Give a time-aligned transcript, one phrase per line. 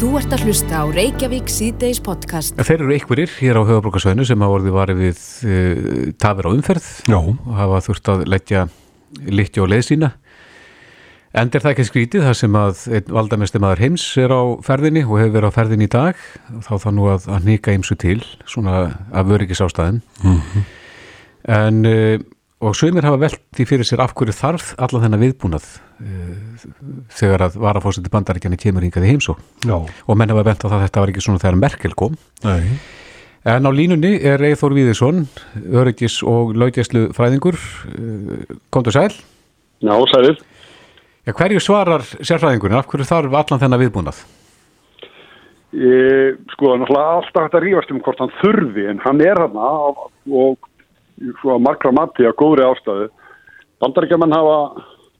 [0.00, 2.54] Þú ert að hlusta á Reykjavík síðdeis podcast.
[2.56, 6.86] Þeir eru einhverjir hér á höfabrókarsvæðinu sem hafa orðið varið við uh, tafir á umferð
[7.04, 7.18] Já.
[7.20, 8.62] og hafa þurft að leggja
[9.28, 10.10] litja og leið sína.
[11.36, 15.20] Endir það ekki skrítið þar sem að einn valdamesti maður heims er á ferðinni og
[15.20, 16.24] hefur verið á ferðinni í dag.
[16.64, 18.80] Þá þá nú að, að nýka ymsu til, svona
[19.12, 20.00] af öryggisástæðin.
[21.60, 22.16] En, uh,
[22.60, 25.66] og sögumir hafa velt því fyrir sér af hverju þarf allan þennan viðbúnað
[26.04, 26.64] uh,
[27.16, 29.40] þegar að varafósiti bandaríkjani kemur hingað í heimsók.
[29.64, 32.18] Já, Og menn hafa það að þetta var ekki svona þegar Merkel kom.
[32.44, 32.78] nei,
[33.48, 35.22] En á línunni er Eithór Víðisson,
[35.72, 37.56] öryggis og laugjæslu fræðingur.
[38.68, 39.14] Komdu sæl.
[39.80, 40.36] Já, sælir.
[41.24, 42.76] Ja, hverju svarar sérfræðingurinn?
[42.76, 44.20] Af hverju þarf allan þennan viðbúnað?
[45.70, 49.56] Ég, sko, náttúrulega alltaf hægt að rífast um hvort hann þurfi, en hann er hann
[49.62, 50.69] og, og
[51.40, 53.08] svo að margra mati að góðri ástæðu.
[53.80, 54.56] Bandaríkjaman hafa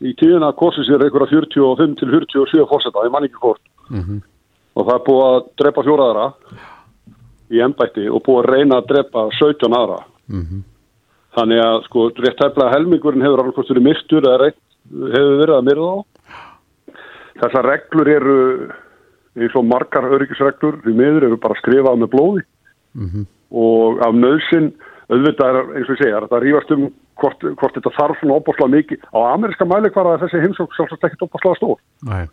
[0.01, 3.63] í tíðina kosið sér einhverja 45 til 47 fórseta, ég man ekki hvort.
[4.77, 6.27] Og það er búið að drepa fjóraðara
[7.51, 10.01] í ennbætti og búið að reyna að drepa 17 aðra.
[11.37, 14.51] Þannig að, sko, rétt hefðlega helmingurinn hefur alveg hvort verið myrtur eða
[15.15, 15.99] hefur verið að myrða á.
[17.41, 18.39] Þessar reglur eru
[19.39, 22.43] eins og margar öryggisreglur því miður eru bara skrifað með blóði
[23.51, 24.73] og af nöðsin
[25.11, 26.89] auðvitað er eins og ég segja þetta rífast um
[27.21, 29.67] hvort, hvort þetta þarf svona óbúrslega mikið á ameríska
[30.15, 32.25] að þessi heimsók sjálfsagt ekkert óbúrslega stór Nei.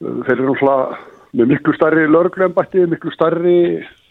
[0.00, 3.58] þeir eru náttúrulega með miklu stærri lögreglembætti, miklu stærri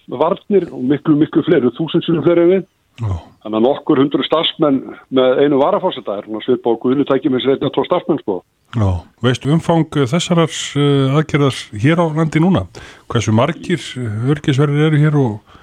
[0.10, 3.12] varnir og miklu miklu fleiri þúsundsunum fleiri við já,
[3.44, 4.82] þannig að nokkur hundru starfsmenn
[5.14, 8.42] með einu varafórseta er svona svip á með sér einnig að tvo starfsmenn sko
[8.76, 8.90] já.
[9.22, 12.66] Veistu umfang eh, þessarar uh, aðgerðar hér á landi núna?
[13.12, 13.84] Hversu margir
[14.32, 15.60] örgisverðir eru hér og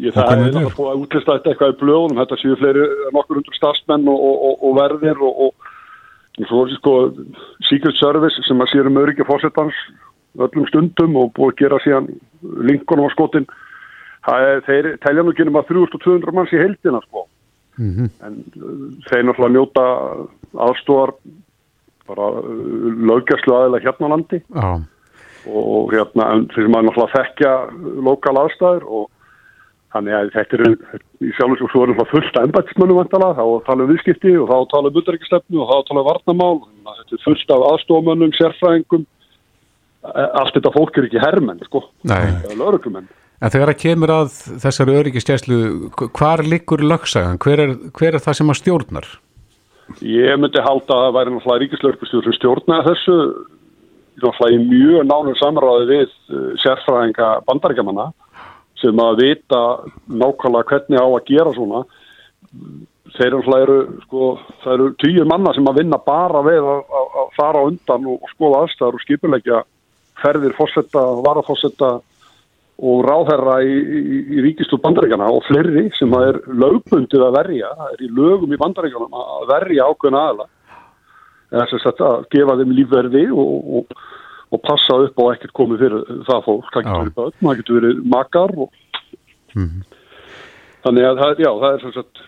[0.00, 2.60] Ég, Og það er þetta náttúrulega búið að útlista þetta eitthvað í blöðunum, þetta séu
[2.60, 5.72] fleiri en nokkur undur starfsmenn og, og, og, og verðir og, og,
[6.40, 6.94] og svo er sko
[7.68, 9.82] Secret Service sem að sér um öryggi fórsetans
[10.38, 12.08] öllum stundum og búið að gera síðan
[12.68, 13.48] linkunum á skotin
[14.28, 17.26] er, þeir telja nú genum að 3200 manns í heildina sko.
[17.80, 19.84] En uh, þeir náttúrulega njóta
[20.68, 21.14] aðstóðar
[22.10, 24.42] bara uh, löggjæslu aðeila hérna á landi.
[24.50, 24.70] Já.
[25.48, 27.52] og hérna, þeir sem að náttúrulega þekkja
[28.04, 29.06] lokal aðstæður og
[29.94, 30.66] þannig að þetta er
[31.26, 34.50] í sjálfins og svo er náttúrulega fullt af embætismönnum vantala, þá tala um viðskipti og
[34.50, 39.08] þá tala um utanríkistefnu og þá tala um varnamál þetta er fullt af aðstofamönnum, sérfræðingum
[40.00, 42.30] E- allt þetta fólk er ekki hermenn sko, Nei.
[42.40, 45.58] eða lögreglumenn En þegar að kemur að þessari öryggistjæslu,
[46.12, 47.38] hvar liggur lögsagan?
[47.40, 49.06] Hver er, hver er það sem að stjórnar?
[50.04, 53.16] Ég myndi halda að það væri náttúrulega ríkislörgustjóður sem stjórnaði þessu
[54.20, 58.10] náttúrulega í mjög nánum samráði við uh, sérfræðinga bandaríkjamanna
[58.80, 59.60] sem að vita
[60.08, 61.82] nákvæmlega hvernig á að gera svona.
[63.16, 64.28] Þeir eru sko,
[64.70, 68.32] eru tíu manna sem að vinna bara við að, að, að fara undan og, og
[68.34, 69.64] skoða aðstæður og skipulegja
[70.20, 71.90] ferðir fórsetta, varafórsetta
[72.80, 77.72] og ráðherra í, í, í ríkislu bandaríkjana og fleiri sem að er lögbundið að verja,
[77.90, 80.48] er í lögum í bandaríkjanum að verja ákveðna aðla
[81.50, 84.00] eða þess að gefa þeim lífverði og, og,
[84.50, 87.78] og passa upp á ekkert komið fyrir það fólk, það getur verið börn, það getur
[87.80, 88.68] verið makar og
[90.84, 92.24] þannig að það, já, það er sem sagt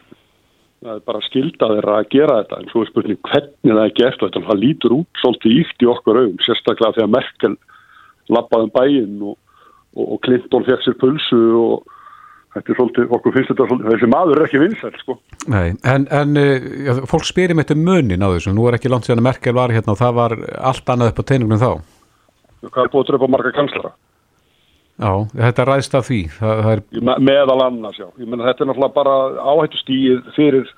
[0.82, 2.58] það er bara skilda þeirra að gera þetta.
[2.58, 5.90] En svo er spurning hvernig það er gert þetta það lítur út svolítið íkt í
[5.92, 7.56] okkur augum sérstaklega þegar Merkel
[8.32, 9.36] lappaði um bæinn og,
[9.94, 11.94] og, og Clinton fekk sér pulsu og
[12.52, 15.18] þetta er svolítið, okkur finnst þetta svolítið þessi maður er ekki vinsæl sko.
[15.52, 18.54] Nei, en, en eh, já, fólk spyrir með þetta munin á þessu.
[18.56, 20.38] Nú er ekki langt síðan að Merkel var hérna og það var
[20.72, 21.72] allt annað upp á teiningunum þá.
[22.68, 23.92] Hvað er búið að drepa marga kanslara
[25.02, 26.18] Já, þetta ræðst af því.
[26.46, 28.06] Er, me- meðal annars, já.
[28.20, 29.14] Ég menna þetta er náttúrulega bara
[29.50, 30.68] áhættustíð fyrir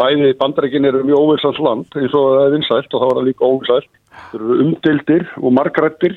[0.00, 3.48] bæði bandaríkin eru mjög óvinsans land eins og það er vinsælt og það var líka
[3.50, 3.90] óvinsælt.
[4.30, 6.14] Þeir eru umdildir og margrættir.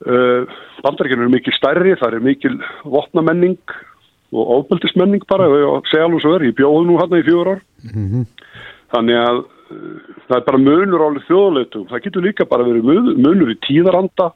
[0.00, 0.44] Uh,
[0.84, 3.58] bandaríkin eru mikil stærri, það er mikil vopnamenning
[4.30, 7.64] og ofbeldismenning bara og segja alveg svo er, ég bjóði nú hann í fjóður ár.
[8.94, 11.88] Þannig að það er bara munur álið þjóðleitum.
[11.90, 14.30] Það getur líka bara verið mun- munur í tíðaranda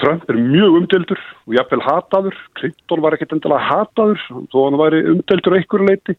[0.00, 2.36] Trump er mjög umdeldur og jafnvel hataður.
[2.56, 4.20] Clinton var ekkert endilega hataður
[4.52, 6.14] þó hann væri umdeldur einhverju leiti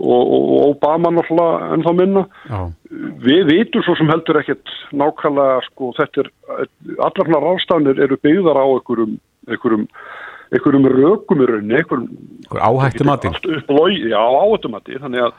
[0.00, 2.22] og, og Obama náttúrulega ennþá minna.
[2.48, 2.60] já,
[3.26, 6.30] Við vitum svo sem heldur ekkert nákvæmlega sko þetta er,
[7.04, 9.18] allar hana ráðstafnir eru byggðar á einhverjum,
[9.50, 9.84] einhverjum,
[10.54, 12.08] einhverjum rökum í rauninni, einhverjum
[12.48, 13.34] hver áhættu matinn.
[13.36, 15.36] allt upp logi, já áhættumati þannig að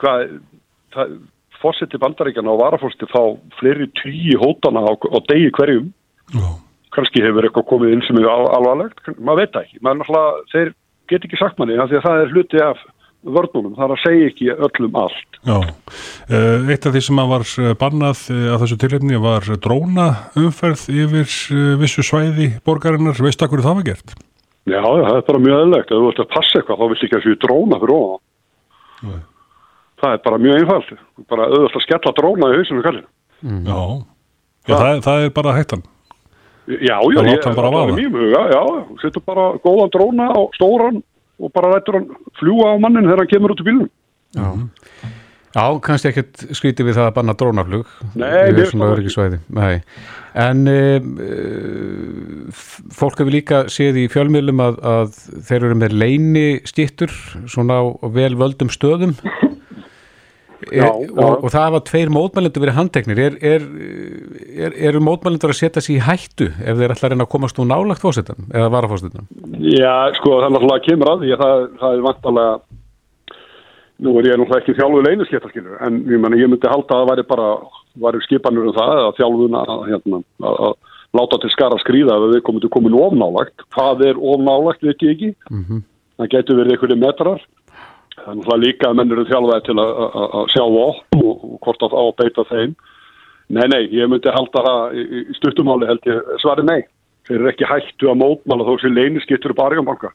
[0.00, 0.40] hvað,
[1.62, 3.22] fórseti bandaríkjana og varafórseti fá
[3.60, 5.92] fleiri tíu hótana á, á degi hverjum.
[6.32, 6.48] Já,
[6.96, 9.78] kannski hefur eitthvað komið inn sem er al alvarlegt, maður veit ekki.
[9.80, 10.74] Maður náttúrulega, þeir
[11.12, 12.82] get ekki sagt manni því að það er hluti af
[13.22, 15.38] vörnunum, það er að segja ekki öllum allt.
[15.46, 20.08] Já, uh, eitt af því sem var eh, bannað uh, að þessu tilhefni var dróna
[20.42, 21.36] umferð yfir
[21.78, 24.16] vissu svæði borgarinnar, veistu að hverju það var gert?
[24.66, 27.18] Já, það er bara mjög eðlegt, ef þú ert að passa eitthvað þá viltu ekki
[27.18, 29.22] að séu dróna fyrir ofan.
[30.02, 30.92] Það er bara mjög einfalt,
[31.30, 33.08] bara auðvitað að skella dróna í hausinu kallinu.
[33.42, 33.80] Já,
[34.66, 35.84] já það, það er bara hættan.
[36.72, 38.62] Já, já, Það ég, það er í mínum huga, já,
[39.02, 41.00] setur bara góðan dróna á stóran
[41.42, 42.08] og bara lætur hann
[42.38, 43.90] fljúa á mannin þegar hann kemur út úr bílunum.
[44.34, 44.48] Já,
[45.52, 47.88] Já kannski ekkert skrítið við það að banna drónaflug.
[48.16, 49.74] Nei, Við finnst það öryggisvæði Nei.
[50.42, 51.00] En uh,
[52.96, 55.18] fólk hefur líka séð í fjölmiðlum að, að
[55.50, 57.12] þeir eru með leini stittur
[57.44, 59.12] svona á á vel völdum stöðum
[60.70, 63.22] Já, og, og það hafa tveir mótmælendur verið handteknir.
[63.22, 63.64] Er, er,
[64.66, 67.58] er, eru mótmælendur að setja sig í hættu ef þeir ætla að reyna að komast
[67.58, 69.26] nú nálagt fósitan eða varafósitan
[69.58, 72.54] Já, sko, það er náttúrulega kemur að því að það, það er vantalega
[74.02, 77.10] nú er ég náttúrulega ekki þjálfuð leyniskiptarskilur en ég, meni, ég myndi halda að það
[77.12, 77.50] væri bara
[78.02, 80.76] væri skipanur um það að þjálfun að, hérna, að,
[81.12, 85.12] láta til skara skrýða ef við komum til komin ofnálagt hvað er ofnálagt, veit ég
[85.16, 85.32] ekki.
[86.20, 87.44] Það getur verið einhverju metrar
[88.22, 89.92] það er náttúrulega líka að menn eru þjálfaði til að,
[90.54, 92.74] sjá vopn og, hvort að á að beita þeim
[93.52, 96.80] Nei, nei, ég myndi halda það í, stuttumáli held ég svari nei.
[97.28, 100.12] Þeir eru ekki hættu að mótmála þó sem leyniskittur upp aðriðanbanka.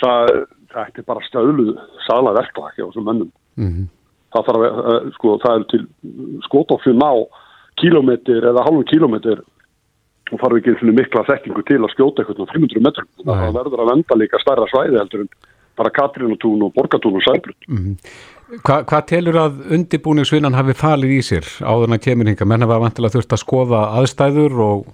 [0.00, 0.32] Það,
[0.72, 1.72] það er bara stöðluð
[2.06, 3.32] sala verklag hjá þessum mönnum.
[3.60, 3.88] Mhm.
[4.32, 5.82] Það þarf að, sko, það er til
[6.48, 7.14] skotofnum á
[7.82, 9.42] kílómetr eða halvum kílómetr
[10.32, 13.10] og þarf ekki mikla þekkingu til að skjóta eitthvað á 500 metrum.
[13.28, 15.32] Það verður að venda líka stærra svæði heldur en
[15.78, 17.68] bara Katrínutún og Borgatún og Sæbrut.
[18.60, 22.48] Hva, hvað telur að undirbúningsvinnan hafi falið í sér áður en að kemur hinga?
[22.48, 24.90] Menn hafa vantilega þurft að skoða aðstæður og,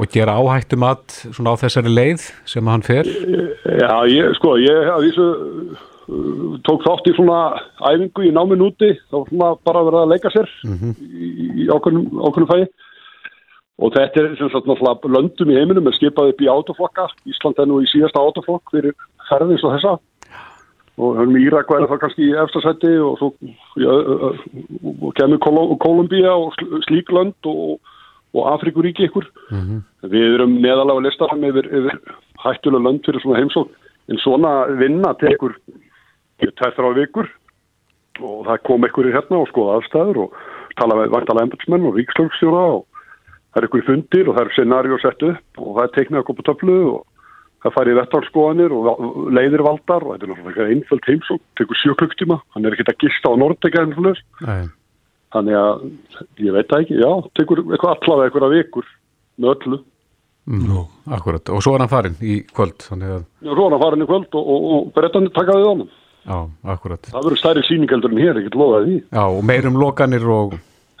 [0.00, 3.10] og gera áhættu mat svona á þessari leið sem hann fer.
[3.68, 7.42] Já, ég, sko, ég að vísu uh, tók þátt í svona
[7.84, 11.30] æfingu í náminn úti, þá var bara verið að leika sér í,
[11.66, 12.72] í ákveðnum, ákveðnum fæði
[13.82, 17.58] og þetta er sem sagt náttúrulega löndum í heiminum er skipað upp í autoflokka, Ísland
[17.58, 18.94] er nú í síðasta autoflokk fyrir
[19.28, 19.94] ferðins og þessa.
[20.94, 23.32] Og höfum Írak væri það kannski í efstasætti og svo
[25.02, 27.80] og kemur Kol- Kólumbía og sl- slík lönd og,
[28.34, 29.26] og Afrikuríki ykkur
[30.06, 31.98] við erum neðalega að lista hann yfir, yfir
[32.44, 33.74] hættulega lönd fyrir svona heimsók
[34.08, 35.56] en svona vinna tekur
[36.38, 37.26] tættra á vikur.
[38.22, 40.34] Og það kom einhverjir hérna og skoða aðstæður og
[40.78, 42.86] tala með vantala embudsmenn og ríkslöfstjóra og
[43.54, 46.26] það er einhverjir fundir og það er scenari sett upp og það er teiknað að
[46.30, 47.02] koma töflu og
[47.64, 51.96] það fær í vettarskoðanir og leiðir valdar og þetta er náttúrulega einföld heimsók, tekur sjö
[52.00, 54.66] klukktíma, hann er ekkert að gista á Nordega einföldus Nei.
[55.32, 55.86] þannig að
[56.44, 58.90] ég veit það ekki, já, tekur eitthvað allavega einhverja vikur
[59.40, 59.80] með öllu.
[60.44, 63.84] Nú, Akkurat, og svo er hann farin í kvöld, þannig að, og svo er hann
[63.86, 65.94] farin í kvöld og, og, og brettan taka við honum.
[66.24, 66.36] Já,
[66.72, 67.08] akkurat.
[67.08, 69.00] það verður stærri sýningaldur en hér, lofaði því.
[69.08, 70.54] Já, og meirum lokanir og,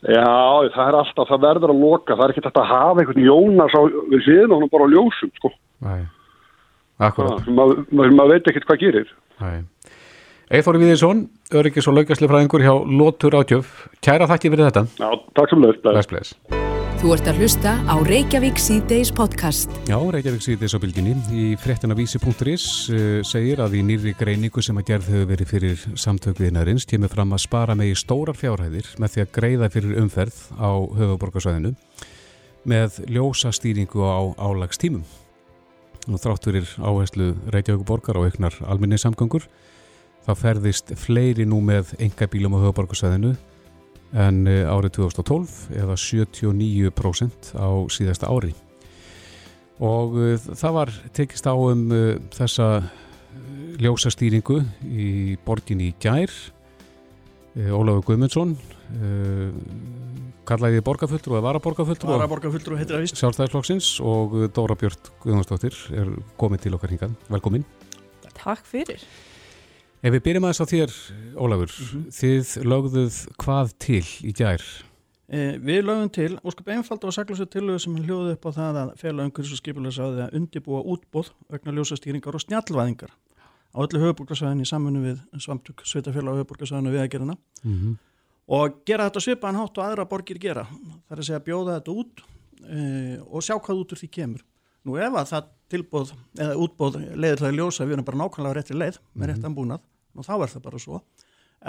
[0.04, 3.24] Já, það er alltaf, það verður að loka, það er ekki þetta að hafa einhvern
[3.24, 3.80] Jónas á,
[4.12, 5.50] við hliðin og hann bara á ljósum, sko.
[5.86, 6.02] nei,
[7.00, 9.14] akkurat, Það, maður, maður veit ekkert hvað gerir.
[9.40, 9.62] nei.
[10.54, 11.24] Eithóri Viðinsson,
[11.56, 13.88] öryggis og laugasli fræðingur hjá Lótur Átjöf.
[14.04, 14.84] Kæra þakki fyrir þetta.
[15.00, 15.80] Já, takk sem löst.
[15.82, 16.63] Bless, bless.
[17.04, 19.68] Þú ert að hlusta á Reykjavík C-Days podcast.
[19.84, 24.86] Já, Reykjavík síðdeis á bylginni í fréttinavísi.is uh, segir að í nýrri greiningu sem að
[24.88, 29.34] gerð hefur verið fyrir samtökuðinarins kemur fram að spara megi stórar fjárhæðir með því að
[29.36, 31.76] greiða fyrir umferð á höfuborgarsvæðinu
[32.72, 35.04] með ljósa stýringu á álagstímum.
[36.08, 39.44] Nú þrátt fyrir áherslu Reykjavík borgar á auknar alminni samgöngur
[40.24, 43.36] þá ferðist fleiri nú með engabílum á höfuborgarsvæðinu
[44.14, 48.54] en eh, árið 2012 eða 79% á síðasta ári.
[49.82, 52.86] Og uh, það var tekist á um uh, þessa
[53.82, 56.30] ljósastýringu í borginni í gær.
[57.54, 59.50] Ólafur Guðmundsson uh,
[60.46, 63.20] kallaði borgarfulltrú eða varaborgarfulltrú Varaborgarfulltrú heitir það vist.
[63.20, 67.66] sjálfstæðisflokksins og Dóra Björn Guðmundsdóttir er komin til okkar hingað, velkomin.
[68.34, 69.02] Takk fyrir.
[70.04, 70.96] Ef við byrjum aðeins á þér,
[71.40, 71.76] Ólafur
[72.12, 74.66] þið lögðuð hvað til í gær
[75.24, 78.90] Eh, við lögum til, óskup einfald og saklusu tillögu sem hljóði upp á það að
[79.00, 83.14] fela umhverfis og skipulega sáði að undibúa útbóð vegna ljósastýringar og snjallvæðingar
[83.72, 87.96] á öllu höfuborgarsvæðin í samfunnu við samtök sveitafélag á höfuborgarsvæðinu við að gera mm
[88.44, 90.66] og gera þetta svipaðan hátt og aðra borgir gera.
[91.08, 92.20] Það er að segja bjóða þetta út
[92.68, 94.42] eh, og sjá hvað út úr því kemur.
[94.84, 98.52] Nú ef að það tilbóð eða útbóð leiðir það í ljósa við erum bara nákvæmlega
[98.52, 99.80] á réttri leið með réttan búnað
[100.14, 101.00] og þá er það bara svo.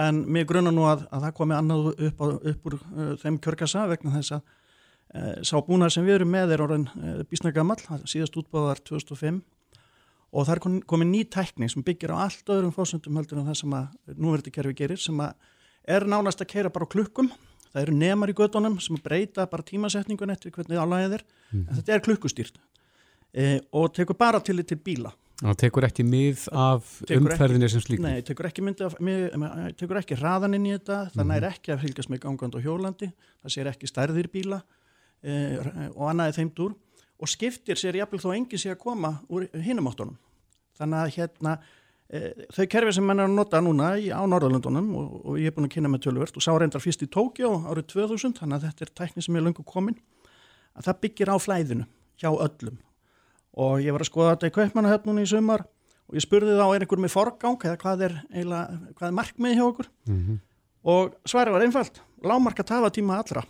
[0.05, 3.39] En mér grunna nú að, að það komi annað upp, á, upp úr uh, þeim
[3.43, 7.53] kjörkassa vegna þess að uh, sá búnað sem við erum með er orðin uh, bísna
[7.55, 9.41] gammal, síðast útbóð var 2005
[10.35, 13.59] og það er komið ný tækning sem byggir á allt öðrum fósundum heldur en það
[13.61, 15.35] sem að núverði kerfi gerir sem að
[15.95, 17.29] er nánast að keira bara klukkum
[17.75, 21.61] það eru nemar í gödunum sem breyta bara tímasetningun eftir hvernig álæðið er mm.
[21.61, 22.59] en þetta er klukkustýrt
[23.31, 28.05] e, og tekur bara til til bíla Það tekur ekki mið af umferðinni sem slíkur?
[28.05, 29.23] Nei, tekur ekki, af, mið,
[29.75, 33.09] tekur ekki raðan inn í þetta, það næri ekki að fylgjast með gangand og hjólandi,
[33.43, 34.61] það sér ekki stærðir bíla
[35.19, 35.33] e,
[35.89, 36.77] og annaði þeimt úr
[37.19, 40.15] og skiptir sér jafnvel þó enginn sé að koma úr hinumáttunum.
[40.79, 41.57] Þannig að hérna
[42.07, 42.23] e,
[42.55, 45.57] þau kerfi sem mann er að nota núna í, á Norðalundunum og, og ég er
[45.57, 48.67] búin að kynna með tölvört og sá reyndar fyrst í Tókjó árið 2000, þannig að
[48.69, 49.99] þetta er tækni sem er lungu komin,
[50.79, 51.91] að það byggir á flæðinu
[52.23, 52.79] hjá öllum
[53.55, 55.65] og ég var að skoða þetta í Kaupmannahöfnunni í sumar
[56.05, 58.17] og ég spurði þá er einhver með forgang eða hvað er,
[58.93, 60.41] hvað er markmið hjá okkur mm -hmm.
[60.83, 63.45] og svarið var einfalt lámarka tafa tíma allra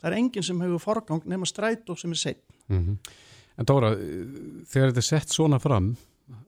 [0.00, 2.96] það er enginn sem hefur forgang nema stræt og sem er seitt mm -hmm.
[3.58, 3.90] En Dóra,
[4.64, 5.96] þegar þetta er sett svona fram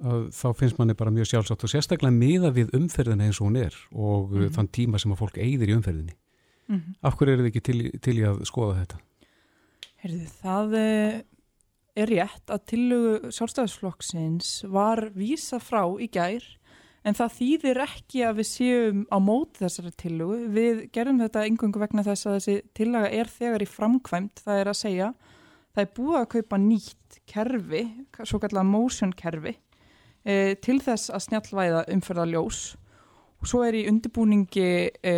[0.02, 3.74] þá finnst manni bara mjög sjálfsagt og sérstaklega miða við umferðina eins og hún er
[3.92, 4.52] og mm -hmm.
[4.54, 6.14] þann tíma sem að fólk eigðir í umferðinni
[6.68, 6.94] mhm.
[7.02, 8.96] Af hverju er þið ekki til, til í að skoða þetta?
[9.96, 11.22] Herðu, það eh,
[11.98, 16.44] er rétt að tillugu sjálfstæðisflokksins var vísa frá í gær
[17.02, 20.38] en það þýðir ekki að við séum á móti þessari tillugu.
[20.54, 24.70] Við gerum þetta yngungu vegna þess að þessi tillaga er þegar í framkvæmt, það er
[24.70, 25.08] að segja
[25.72, 27.82] það er búið að kaupa nýtt kerfi,
[28.28, 29.54] svo kallar motion kerfi
[30.24, 32.62] e, til þess að snjallvæða umferða ljós
[33.42, 34.68] og svo er í undirbúningi
[35.02, 35.14] e,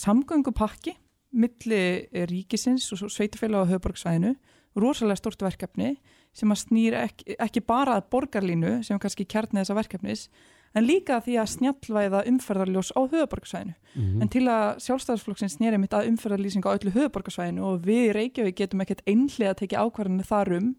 [0.00, 0.94] samgöngupakki
[1.40, 1.82] milli
[2.30, 4.34] ríkisins og sveitufélag á höfborgsvæðinu
[4.78, 5.96] rosalega stort verkefni
[6.36, 10.26] sem að snýra ekki, ekki bara að borgarlínu sem kannski kjarnið þessa verkefnis
[10.78, 14.22] en líka því að snjallvæða umferðarljós á höfuborgarsvæðinu mm -hmm.
[14.22, 18.80] en til að sjálfstæðarsflokksinn snýri mitt að umferðarlýsing á öllu höfuborgarsvæðinu og við Reykjavík getum
[18.80, 20.74] ekkert einlega að tekja ákvarðinu þarum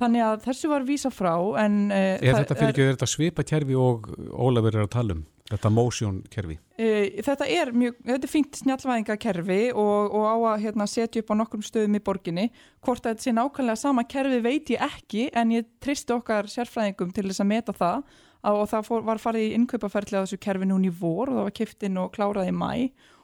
[0.00, 3.42] þannig að þessu var vísa frá en uh, Er þetta fyrir ekki að þetta svipa
[3.44, 5.26] kjærfi og Ólafur er að tala um?
[5.50, 6.56] Þetta motion kerfi?
[6.78, 11.24] Uh, þetta er mjög, þetta er fínt snjallvæðinga kerfi og, og á að hérna, setja
[11.24, 12.48] upp á nokkrum stöðum í borginni.
[12.86, 17.14] Hvort að þetta sé nákvæmlega sama kerfi veit ég ekki en ég tristi okkar sérfræðingum
[17.16, 18.04] til þess að meta það
[18.50, 21.48] og það fór, var farið í innkaupaferðli á þessu kerfi núni í vor og það
[21.48, 22.70] var kiftinn og kláraði í mæ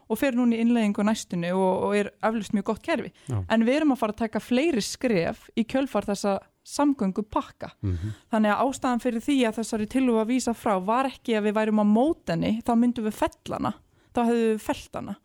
[0.06, 3.10] og fer núni í innleggingu næstunni og, og er aflust mjög gott kerfi.
[3.26, 3.38] Já.
[3.50, 7.70] En við erum að fara að taka fleiri skref í kjölfar þessa samgöngu pakka.
[7.80, 8.14] Mm -hmm.
[8.32, 11.54] Þannig að ástæðan fyrir því að þessari tilú að vísa frá var ekki að við
[11.54, 13.72] værum á mótenni, þá myndum við fellana,
[14.14, 15.16] þá hefðum við fellana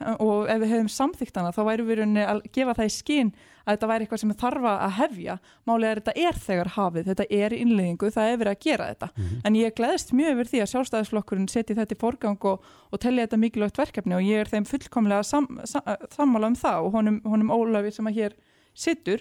[0.00, 3.88] og ef við hefðum samþýktana þá værum við að gefa það í skinn að þetta
[3.90, 5.34] væri eitthvað sem þarfa að hefja
[5.68, 9.08] málega er þetta er þegar hafið, þetta er innleggingu, það er verið að gera þetta
[9.10, 9.42] mm -hmm.
[9.44, 13.26] en ég gleðist mjög yfir því að sjálfstæðisflokkurinn seti þetta í forgang og, og telli
[13.26, 15.82] þetta mikilvægt verkefni og ég er þeim fullkomlega sam, sam,
[16.16, 18.36] sammála um það og honum, honum Ólafi sem að hér
[18.74, 19.20] sittur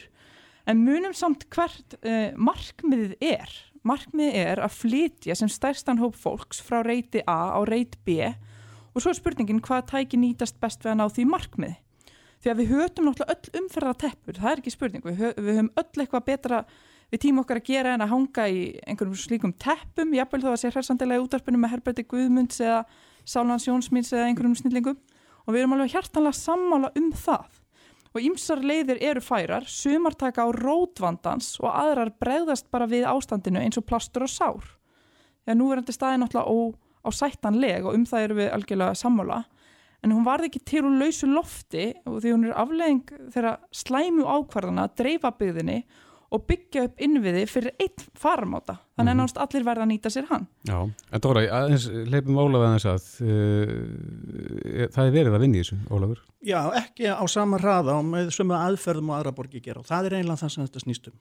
[0.70, 3.52] en munum samt hvert uh, markmiðið er.
[3.88, 8.20] Markmiðið er að flytja sem stærstan hóp fólks frá reyti A á reit B.
[8.94, 11.78] Og svo er spurningin hvað tæki nýtast best við að ná því markmiði?
[12.40, 15.04] Því að við höfum náttúrulega öll umferða teppur, það er ekki spurning.
[15.04, 16.60] Við, hö við höfum öll eitthvað betra
[17.10, 20.60] við tíma okkar að gera en að hanga í einhverjum slíkum teppum, jáfnvel þó að
[20.62, 22.84] sé hræðsandilega útarpunum með Herberti Guðmunds eða
[23.28, 25.00] Sálans Jónsmins eða einhverjum snillingum.
[25.44, 27.59] Og við erum alveg hjartanlega sammála um það
[28.14, 33.62] og ýmsar leiðir eru færar, sumar taka á rótvandans og aðrar bregðast bara við ástandinu
[33.62, 34.66] eins og plastur og sár.
[35.46, 36.58] Þegar nú er þetta staði náttúrulega á,
[37.06, 39.40] á sættanleg og um það eru við algjörlega sammála,
[40.04, 44.26] en hún varði ekki til úr lausu lofti og því hún er aflegging þegar slæmu
[44.26, 49.22] ákvarðana að dreifa byggðinni og byggja upp innviði fyrir einn farmáta þannig að mm -hmm.
[49.24, 50.48] náttúrulega allir verða að nýta sér hann.
[50.70, 50.78] Já,
[51.12, 56.22] en Dóra, aðeins leipum Ólafur aðeins að uh, það er verið að vinni þessu, Ólafur.
[56.46, 59.80] Já, ekki á sama hraða og með sömu aðferðum og aðra borgi gera.
[59.80, 61.18] Og það er einlega það sem þetta snýstum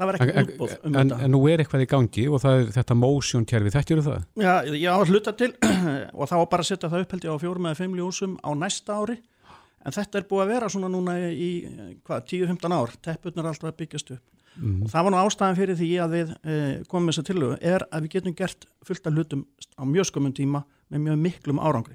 [0.00, 1.24] það var ekki útbóð um en, þetta.
[1.24, 4.22] En nú er eitthvað í gangi og það er þetta motion kerfi, þetta eru það?
[4.40, 5.50] Já, já, hluta til
[6.18, 8.96] og þá bara setja það upp held ég á fjórum eða fimm ljósum á næsta
[8.96, 9.18] ári
[9.84, 11.50] en þetta er búið að vera svona núna í
[12.04, 14.26] hvað, 10-15 ár, teppurnar alltaf að byggjast upp.
[14.60, 14.82] Mm.
[14.82, 17.84] og það var nú ástæðan fyrir því að við eh, komum með þessa tilögu er
[17.86, 19.44] að við getum gert fullt af hlutum
[19.78, 21.94] á mjög skömmun tíma með mjög miklum árangri.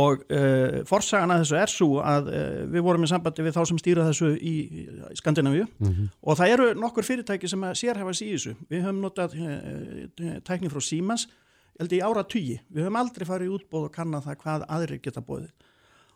[0.00, 3.62] Og eh, forsagan að þessu er svo að eh, við vorum í sambandi við þá
[3.70, 4.82] sem stýra þessu í, í
[5.18, 5.68] Skandinavíu.
[5.78, 6.10] Mm -hmm.
[6.22, 8.56] og það eru nokkur fyrirtæki sem sérhefast í þessu.
[8.70, 11.28] Við höfum notað eh, tækni frá Siemens
[11.80, 15.24] held í ára tugi, við höfum aldrei farið útbóð og kannað það hvað aðri geta
[15.24, 15.50] bóðið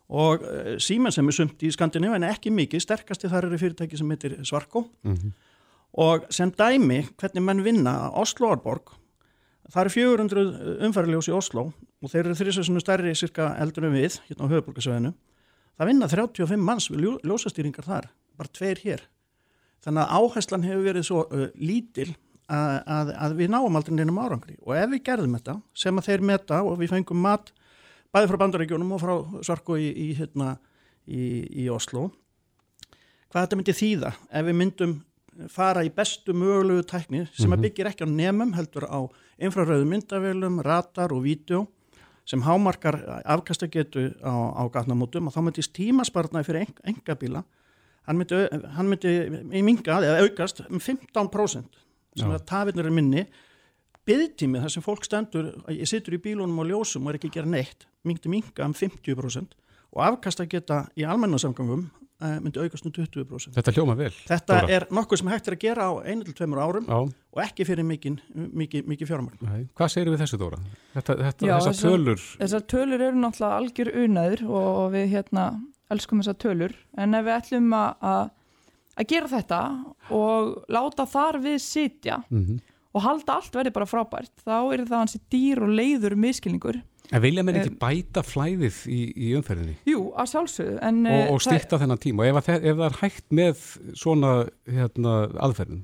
[0.08, 3.98] og uh, Siemens sem er sumt í Skandinavíu en ekki mikið, sterkasti þar eru fyrirtæki
[4.00, 5.32] sem heitir Svarko mm -hmm.
[5.92, 8.92] og sem dæmi hvernig mann vinna Oslo Árborg.
[9.72, 14.20] Það eru 400 umfærilegs í Oslo og þeir eru þrjusessinu stærri cirka eldur en við
[14.28, 15.14] hérna á höfuborgarsvæðinu
[15.78, 19.02] það vinna 35 manns við ljó, ljósastýringar þar bara tveir hér.
[19.84, 22.14] Þannig að áherslan hefur verið svo uh, lítil
[22.50, 24.56] að, að, að við náum aldrei neinum árangri.
[24.64, 27.52] Og ef við gerðum þetta sem að þeir meta og við fengum mat
[28.14, 29.14] bæði frá bandaríkjónum og frá
[29.46, 30.54] Svarko í, í, hérna,
[31.06, 31.22] í,
[31.64, 32.08] í Oslo
[33.32, 34.94] hvað þetta myndi þýða ef við myndum
[35.50, 39.02] fara í bestu mögulegu tækni sem að byggir ekki á nemum heldur á
[39.42, 41.64] infraröðu myndavélum, ratar og vídeo
[42.24, 47.42] sem hámarkar afkastagetu á, á gatnamótum og þá myndi tímaspartnaði fyrir engabíla
[48.06, 48.44] hann myndi,
[48.76, 51.82] hann myndi minga eða aukast um 15%
[52.14, 52.36] sem Já.
[52.36, 53.26] að tafinnur er minni
[54.06, 57.36] byggtími þar sem fólk stendur ég situr í bílunum og ljósum og er ekki að
[57.38, 59.54] gera neitt myndi minga um 50%
[59.94, 61.88] og afkastageta í almennasamgangum
[62.22, 63.52] Eh, myndi aukast um 20%.
[63.56, 64.12] Þetta hljóma vel.
[64.28, 64.68] Þetta Dóra.
[64.70, 66.98] er nokkuð sem hægt er að gera á einu til tveimur árum Já.
[67.10, 68.20] og ekki fyrir mikið,
[68.54, 69.50] mikið, mikið fjármagn.
[69.74, 70.60] Hvað segir við þessu Dóra?
[70.94, 72.22] Þetta, þetta, Já, þessar tölur?
[72.38, 75.44] Þessar tölur eru náttúrulega algjör unaður og við hérna
[75.90, 78.30] elskum þessar tölur en ef við ætlum að
[78.94, 79.60] að gera þetta
[80.14, 82.60] og láta þar við sitja mm -hmm.
[82.94, 86.80] Og halda allt verið bara frábært þá er það hansi dýr og leiður miskilningur
[87.12, 89.74] En vilja mér ekki bæta flæðið í, í umferðinni?
[89.88, 90.76] Jú, að sjálfsögðu.
[90.80, 92.28] Og, og eh, styrta þennan tíma.
[92.30, 93.66] Ef, ef það er hægt með
[94.00, 94.30] svona
[94.64, 95.82] hérna, aðferðin?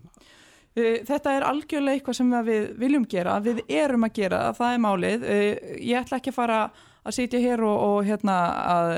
[0.78, 3.36] Eh, þetta er algjörlega eitthvað sem við viljum gera.
[3.44, 5.28] Við erum að gera, það er málið.
[5.34, 8.90] Eh, ég ætla ekki að fara að sitja hér og, og hérna, að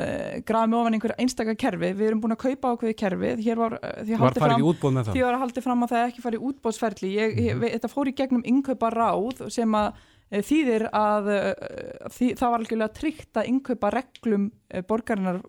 [0.48, 1.92] grafa með ofan einhverja einstakar kerfi.
[1.98, 3.34] Við erum búin að kaupa ákveði kerfi.
[3.62, 3.76] Var,
[4.18, 5.14] var farið í útbóð með það?
[5.14, 7.12] Því var að haldi fram að það ekki farið í útbóðsferli.
[7.12, 7.66] Ég, mm -hmm.
[7.66, 9.92] ég, þetta fór í gegnum innkaupa ráð sem að
[10.32, 11.48] Eh, þýðir að eh,
[12.08, 15.42] því, það var algjörlega tryggt að innkaupa reglum eh, borgarinnar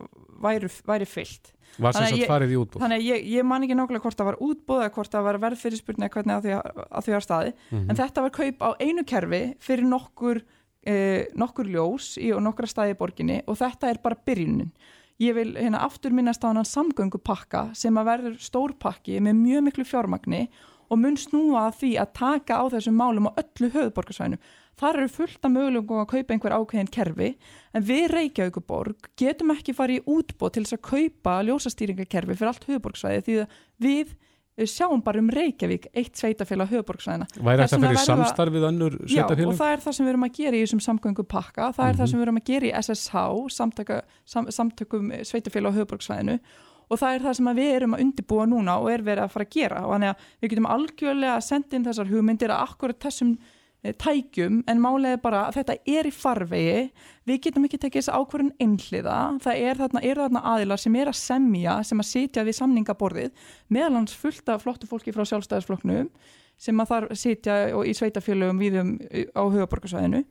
[0.44, 1.54] væri, væri fyllt.
[1.80, 2.84] Var sem sagt farið í útbúð?
[2.84, 5.40] Þannig að ég, ég man ekki nákvæmlega hvort það var útbúð eða hvort það var
[5.46, 7.54] verðfyrirspurni eða hvernig að því að, að því að staði.
[7.54, 7.88] Mm -hmm.
[7.88, 10.44] En þetta var kaup á einu kerfi fyrir nokkur,
[10.86, 14.74] eh, nokkur ljós í nokkra staði í borginni og þetta er bara byrjunin.
[15.22, 19.86] Ég vil hérna aftur minnast á hann samgöngupakka sem að verður stórpakki með mjög miklu
[19.86, 20.48] fjármagni
[20.90, 24.40] og mun snúa að því að taka á þessum málum á öllu höfðborgarsvænu
[24.80, 27.30] þar eru fullt af mögulegum að kaupa einhver ákveðin kerfi
[27.74, 32.68] en við Reykjavíkuborg getum ekki farið í útbót til þess að kaupa ljósastýringakerfi fyrir allt
[32.70, 34.16] höfuborgsvæði því að við
[34.70, 37.28] sjáum bara um Reykjavík eitt sveitafélag höfuborgsvæðina.
[37.40, 39.40] Væri þetta fyrir samstarfið önnur sveitafélag?
[39.40, 41.72] Já og það er það sem við erum að gera í þessum samgöngu pakka, það
[41.72, 41.98] er mm -hmm.
[42.02, 43.16] það sem við erum að gera í SSH,
[43.58, 46.40] samtöka, sam, samtökum sveitafélag höfuborgsvæðinu
[46.90, 49.46] og það er það sem við erum að undibúa núna og er verið að fara
[49.46, 53.00] að gera og þannig að við getum algjörlega að senda inn þessar hugmyndir að akkurat
[53.00, 53.42] þessum Eh,
[53.84, 56.84] tækjum en málega bara að þetta er í farvegi.
[57.28, 61.12] Við getum ekki tekið þessu ákvörðun einhliða, það er þarna, er þarna aðilar sem er
[61.12, 66.10] að semja, sem að sitja við samningaborðið, meðalans fullt af flottu fólki frá sjálfstæðisflokknum
[66.64, 68.92] sem að þar sitja í sveitafélögum viðum
[69.36, 70.22] á hugaborgarsvæðinu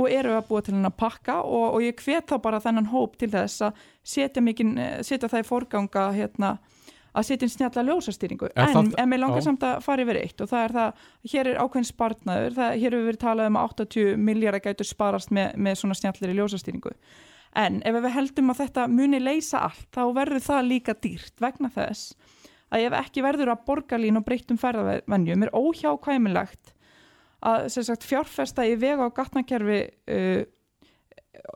[0.00, 2.90] og eru að búa til henn að pakka og, og ég hvet þá bara þennan
[2.92, 6.52] hóp til þess að setja, mikinn, eh, setja það í forganga hérna
[7.10, 8.50] að setja inn snjalla ljósastýringu.
[8.54, 9.46] En, það, en mér langar á.
[9.48, 12.96] samt að fara yfir eitt og það er það, hér er ákveðin spartnaður það, hér
[12.96, 16.94] hefur verið talað um að 80 miljardar gætur sparast með, með svona snjallir í ljósastýringu.
[17.60, 21.70] En ef við heldum að þetta muni leysa allt þá verður það líka dýrt vegna
[21.74, 22.14] þess
[22.70, 26.74] að ef ekki verður að borgarlín og breyttum ferðarvennjum er óhjákvæmilegt
[27.50, 29.80] að sagt, fjárfesta í vega og gatnakerfi
[30.14, 30.42] uh,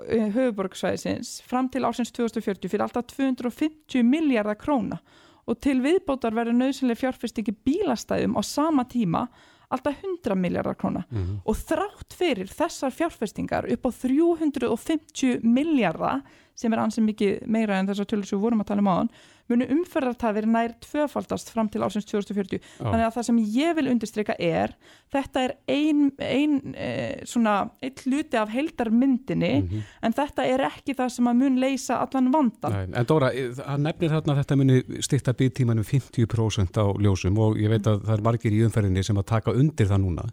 [0.09, 4.99] uh höfuborgsvæðisins fram til ásins 2040 fyrir alltaf 250 miljardar króna
[5.47, 9.27] og til viðbótar verður nöðsynlega fjárfyrstingi bílastæðum á sama tíma
[9.75, 11.39] alltaf 100 miljardar króna mm -hmm.
[11.45, 16.23] og þrátt fyrir þessar fjárfestingar upp á 350 miljardar
[16.55, 19.11] sem er ansið mikið meira en þessar tölur sem við vorum að tala um áðan
[19.51, 22.87] munu umferðartafir nær tvöfaldast fram til ásins 2040 ah.
[22.87, 24.73] þannig að það sem ég vil undirstryka er
[25.13, 26.89] þetta er ein, ein e,
[27.29, 29.91] svona, eitt hluti af heildarmyndinni mm -hmm.
[30.09, 33.85] en þetta er ekki það sem að mun leysa allan vandan Nei, En Dóra, það
[33.85, 38.17] nefnir þarna að þetta muni styrta byggtímanum 50% á ljósum og ég veit að það
[38.17, 40.25] er margir í umferðinni sem að taka undir það núna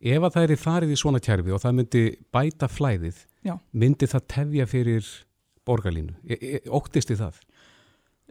[0.00, 3.56] Ef að það er í farið í svona kjærfi og það myndi bæta flæðið Já.
[3.72, 5.06] myndi það tefja fyrir
[5.68, 7.40] borgarlínu e, e, óttist þið það?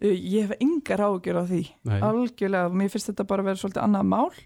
[0.10, 2.00] Ég hef yngar ágjör á því Nei.
[2.00, 4.38] algjörlega, mér finnst þetta bara að vera svolítið annað mál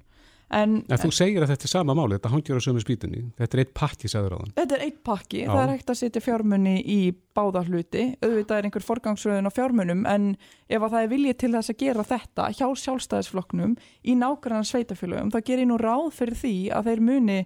[0.54, 3.58] En, en þú segir að þetta er sama máli, þetta hangjur á sömu spýtunni, þetta
[3.58, 4.54] er eitt pakki, sagður á þann.
[4.60, 5.50] Þetta er eitt pakki, Já.
[5.50, 6.98] það er hægt að setja fjármunni í
[7.34, 10.28] báða hluti, auðvitað er einhver forgangsröðun á fjármunum, en
[10.70, 15.40] ef það er viljið til þess að gera þetta hjá sjálfstæðisflokknum í nákvæmlega sveitafélögum, þá
[15.50, 17.40] gerir nú ráð fyrir því að þeir muni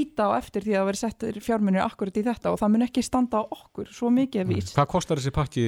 [0.00, 3.04] íta á eftir því að vera settir fjármunni akkurat í þetta og það mun ekki
[3.06, 4.74] standa á okkur svo mikið vís.
[4.76, 5.64] Hvað kostar þessi pakki,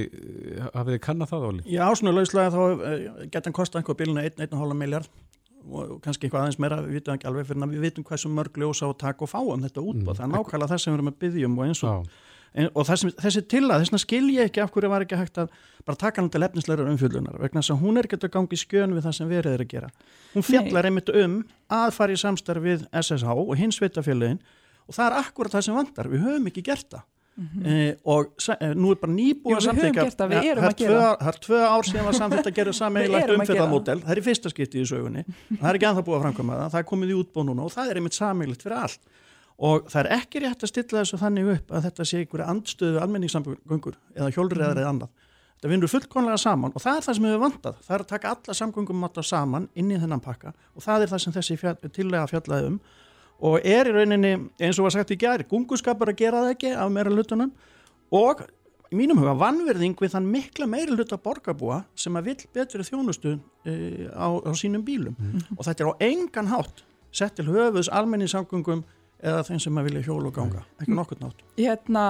[0.75, 1.65] hafið þið kannat það, Óli?
[1.69, 5.25] Já, svona lauslega þá eh, geta hann kostað einhver bilinu 1,5 miljard
[5.69, 8.35] og kannski eitthvað aðeins meira, við vitum ekki alveg fyrir að við vitum hvað sem
[8.39, 10.17] mörg ljósa og takk og fá um þetta útbóð, mm.
[10.17, 12.07] það er nákvæmlega það sem við erum að byggja um og eins og,
[12.55, 15.41] en, og þessi, þessi tilla, þess vegna skil ég ekki af hverju var ekki hægt
[15.43, 15.53] að
[15.89, 18.97] bara taka hann til efnislegar umfjöldunar vegna þess að hún er ekki að gangi skjön
[18.97, 19.93] við það sem verið er að gera.
[20.35, 20.91] Hún fjallar Nei.
[20.91, 21.37] einmitt um
[21.79, 24.43] að fara í samstarf við SSH og hins vitafélagin
[24.89, 27.07] og það er akkurat það sem vandar, við höfum ekki gert það.
[27.39, 27.67] Mm -hmm.
[27.71, 30.33] eh, og eh, nú er bara nýbúið að samþykja það
[31.29, 34.81] er tvö ár síðan að samþykja að gera sameigilegt umfyrðamódel það er í fyrsta skipti
[34.83, 35.23] í sögunni.
[35.61, 37.71] Það er ekki anþá búið að framkvæma það, það er komið í útbóð núna og
[37.71, 39.01] það er einmitt sameigilegt fyrir allt
[39.59, 43.01] og það er ekki rétt að stilla þessu þannig upp að þetta sé einhverja andstöðu
[43.03, 44.83] almenningssamgöngur eða hjólriðar mm.
[44.83, 45.25] eða annað.
[45.59, 48.35] Þetta vinnur fullkonlega saman og það er það sem við vandað það er að taka
[48.37, 51.75] alla samgöngum matta saman inn í þennan pakka og það er það sem þessi fjall,
[51.91, 52.79] tillega fjallaði um.
[53.49, 56.73] Og er í rauninni eins og var sagt í gæri gunguskapur að gera það ekki
[56.75, 57.51] af meira hlutunum.
[58.15, 58.45] Og
[58.91, 63.35] í mínum huga vannverðing við þann mikla meira hluta borgarbúa sem að vill betur þjónustu
[63.67, 63.75] e,
[64.11, 65.19] á, á sínum bílum.
[65.19, 65.59] Mm.
[65.59, 66.83] og þetta er á engan hátt
[67.15, 68.85] sett til höfuðs almenningssamgöngum
[69.23, 70.67] eða þeim sem að vilja hjólu og ganga.
[70.81, 72.05] Ekki nokkur nátt Hérna,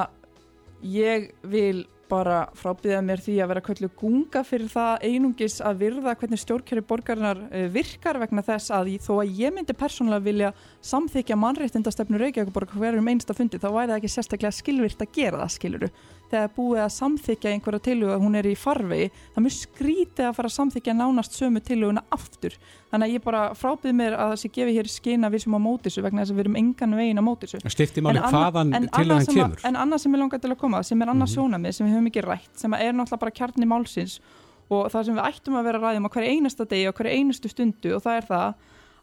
[0.85, 6.15] ég vil bara frábíða mér því að vera köllu gunga fyrir það einungis að virða
[6.19, 10.53] hvernig stjórnkjöru borgarinnar eh, virkar vegna þess að þó að ég myndi persónulega vilja
[10.89, 15.55] samþykja mannreittindastefnu Reykjavík hverjum einsta fundi þá væri það ekki sérstaklega skilvirt að gera það
[15.59, 15.91] skiluru
[16.29, 20.51] þegar búið að samþykja einhverja tilhuga hún er í farvegi, það mjög skrítið að fara
[20.51, 22.57] að samþykja nánast sömu tilhuguna aftur.
[22.91, 25.61] Þannig að ég bara frábið mér að það sé gefi hér skina við sem á
[25.61, 27.63] mótisu vegna þess að við erum engan vegin á mótisu.
[27.65, 29.65] Stifti máli hvaðan tilhugan kemur?
[29.69, 31.35] En annað sem ég langar til að koma, sem er annað mm -hmm.
[31.35, 34.21] sjónamið sem við höfum ekki rætt, sem er náttúrulega bara kjarni málsins
[34.69, 37.49] og það sem við ættum að vera ræðum á hverju einasta degi og hverju einustu
[37.49, 38.55] stundu og það er það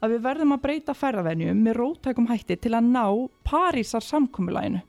[0.01, 3.05] að við verðum að breyta færðavenjum með rótækum hætti til að ná
[3.47, 4.83] Parísar samkomiðlæginu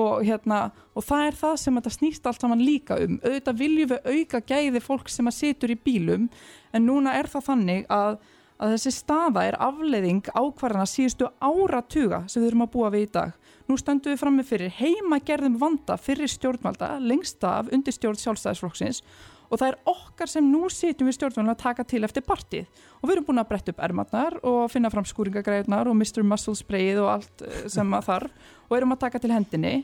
[0.00, 0.60] og, hérna,
[0.96, 3.18] og það er það sem þetta snýst allt saman líka um.
[3.22, 6.28] Auðvitað viljum við auka gæði fólk sem að situr í bílum
[6.72, 8.16] en núna er það þannig að,
[8.60, 13.10] að þessi staða er afleiðing ákvarðana síðustu áratuga sem við erum að búa við í
[13.18, 13.34] dag.
[13.70, 18.18] Nú stöndum við fram með fyrir heima gerðum vanda fyrir stjórnvalda lengst af undir stjórn
[18.18, 19.04] sjálfstæðisflokksins
[19.50, 23.08] og það er okkar sem nú sitjum við stjórnvölinu að taka til eftir partið og
[23.08, 26.22] við erum búin að bretta upp ermatnar og finna fram skúringagræðnar og Mr.
[26.26, 28.50] Muscle sprayið og allt eh, sem að þarf.
[28.70, 29.74] Og erum að taka til hendinni.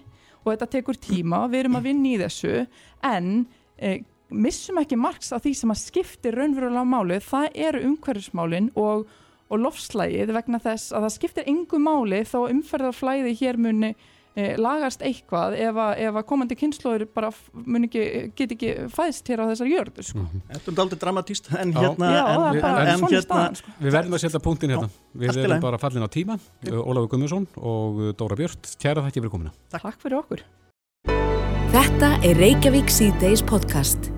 [0.44, 2.66] Og þetta tekur tíma, við erum að vinna í þessu.
[3.02, 3.30] En
[3.82, 3.96] e,
[4.30, 9.08] missum ekki margs af því sem að skipti raunverulega máli, það eru umhverfismálin og,
[9.50, 13.96] og lofslægið vegna þess að það skiptir engu máli þó umferðarflæði hér muni
[14.60, 18.02] lagast eitthvað ef að, ef að komandi kynnslóður bara ekki,
[18.36, 20.18] get ekki fæðst hér á þessar jörðu sko.
[20.18, 20.42] mm -hmm.
[20.52, 23.76] Þetta er aldrei dramatíst en hérna, Já, en, en, en, en hérna staðan, sko.
[23.80, 24.90] Við verðum að setja punktin hérna.
[24.90, 26.38] Já, Við erum bara fallin á tíma.
[26.68, 30.44] Ólafur Gunnarsson og Dóra Björn Kæra þakki fyrir komina Takk, Takk fyrir okkur.
[31.72, 34.12] Þetta er Reykjavík C-Days podcast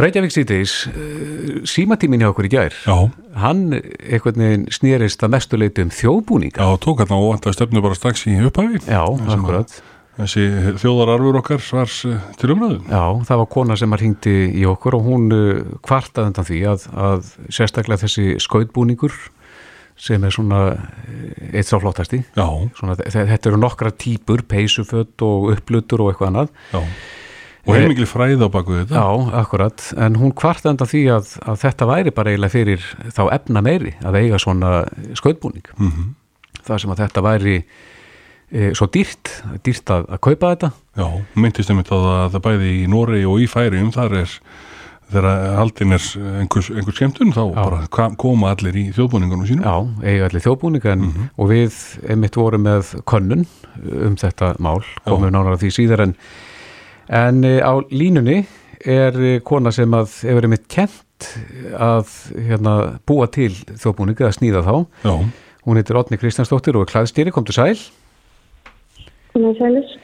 [0.00, 3.10] Reykjavík síðdeis, eh, símatímin hjá okkur í gær, Já.
[3.36, 6.56] hann eitthvað snýrist að mestu leiti um þjóðbúninga.
[6.56, 8.80] Já, tók hann á óvænta stefnu bara strax í upphafi.
[8.86, 9.82] Já, akkurat.
[10.20, 11.92] Þessi þjóðararfur okkar var
[12.36, 12.88] til umræðum.
[12.88, 15.28] Já, það var kona sem var hingti í okkur og hún
[15.80, 19.14] kvartaði undan því að, að sérstaklega þessi skautbúningur
[20.00, 22.24] sem er svona eh, eitt sáflottasti.
[22.36, 22.48] Já.
[22.76, 26.54] Svona, þetta eru nokkra típur, peysufött og upplutur og eitthvað annað.
[26.72, 26.84] Já
[27.66, 28.96] Og heilmikli fræð á baku þetta.
[28.96, 33.22] Já, akkurat, en hún kvart enda því að, að þetta væri bara eiginlega fyrir þá
[33.36, 34.72] efna meiri að eiga svona
[35.18, 35.66] skautbúning.
[35.76, 36.08] Mm -hmm.
[36.64, 40.72] Það sem að þetta væri e, svo dýrt, dýrt að, að kaupa þetta.
[40.96, 44.40] Já, myndist einmitt að það bæði í Nóri og í Færium, þar er
[45.10, 46.04] þegar haldin er
[46.40, 47.62] einhvers, einhvers skemmtun þá Já.
[47.64, 49.66] bara koma allir í þjóðbúningunum sínum.
[49.66, 51.32] Já, eiga allir þjóðbúningan mm -hmm.
[51.36, 53.46] og við einmitt vorum með könnun
[54.06, 56.14] um þetta mál, komum nánar að því síðar en
[57.10, 58.44] En eh, á línunni
[58.86, 61.30] er eh, kona sem að hefur einmitt kent
[61.76, 62.12] að
[62.48, 62.74] hérna,
[63.06, 64.74] búa til þjóðbúningi að snýða þá.
[65.04, 65.14] Já.
[65.66, 67.74] Hún heitir Otni Kristjánsdóttir og er klæðstýri, kom til sæl.
[69.34, 69.98] Kom til sælis.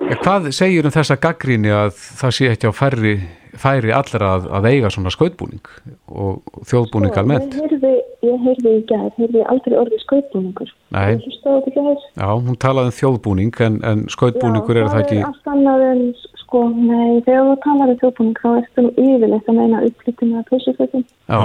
[0.00, 3.14] Hvað segir um þessa gaggríni að það sé ekki á færri,
[3.60, 5.68] færi allra að, að eiga svona skautbúning
[6.08, 7.54] og þjóðbúning sko, almennt?
[7.54, 7.92] Ég heyrði,
[8.26, 10.70] ég heyrði í gæð, heyrði aldrei orðið skautbúningur.
[10.94, 11.16] Nei.
[11.20, 15.18] Já, hún talaði um þjóðbúning en, en skautbúningur er það ekki...
[15.20, 16.04] Já, það er allt annað en
[16.42, 20.46] sko, nei, þegar þú talar um þjóðbúning þá erstu nú yfirleitt að meina upplýttum eða
[20.50, 21.04] plussufötum.
[21.30, 21.42] Já.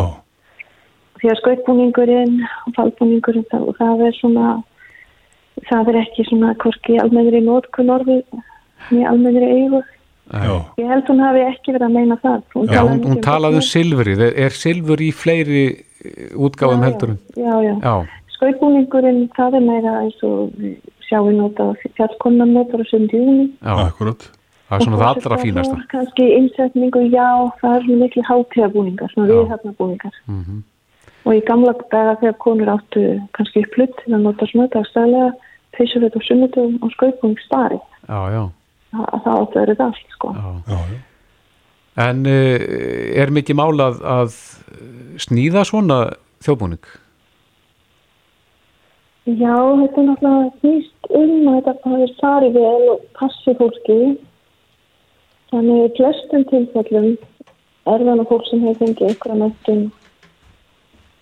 [1.21, 4.47] Því að skautbúningurinn og fallbúningurinn það, það er svona
[5.69, 8.19] það er ekki svona hvorki almennir í nótkunn orði
[10.33, 12.43] ég held hún hafi ekki verið að meina það.
[12.55, 14.23] Hún, já, hún, hún talaði um silfrið.
[14.45, 17.93] Er silfur í fleiri eh, útgáðum heldur já, já, já.
[18.37, 20.55] skaupbúningurinn það er meira eins og
[21.05, 23.05] sjáum við nota fjallkonnan notar á 7.
[23.13, 24.29] júni akkurat.
[24.65, 25.81] Það er svona það allra fínasta.
[25.91, 27.27] kannski innsetningu, já,
[27.61, 30.61] það er miklu hátíðabúningar, svona viðhæfnabúningar mm -hmm.
[31.25, 33.03] og í gamla daga þegar konur áttu
[33.37, 35.33] kannski upplutt, notar svona dagstæðlega
[35.77, 38.49] peysuföt og sunnudum og skaupung starri Já, já.
[38.95, 40.47] Það, það áttu að vera þetta allt sko já.
[40.71, 41.03] Já, já.
[42.05, 42.59] En uh,
[43.15, 44.37] er mikið mál að, að
[45.23, 45.99] sníða svona
[46.43, 46.83] þjóðbúning?
[49.25, 53.99] Já, þetta er náttúrulega snýst um að þetta hafi sari vel og passi fólki.
[55.53, 57.07] Þannig í flestum tilfellum
[57.89, 59.81] er það nú fólk sem hefur fengið ykkur að möttum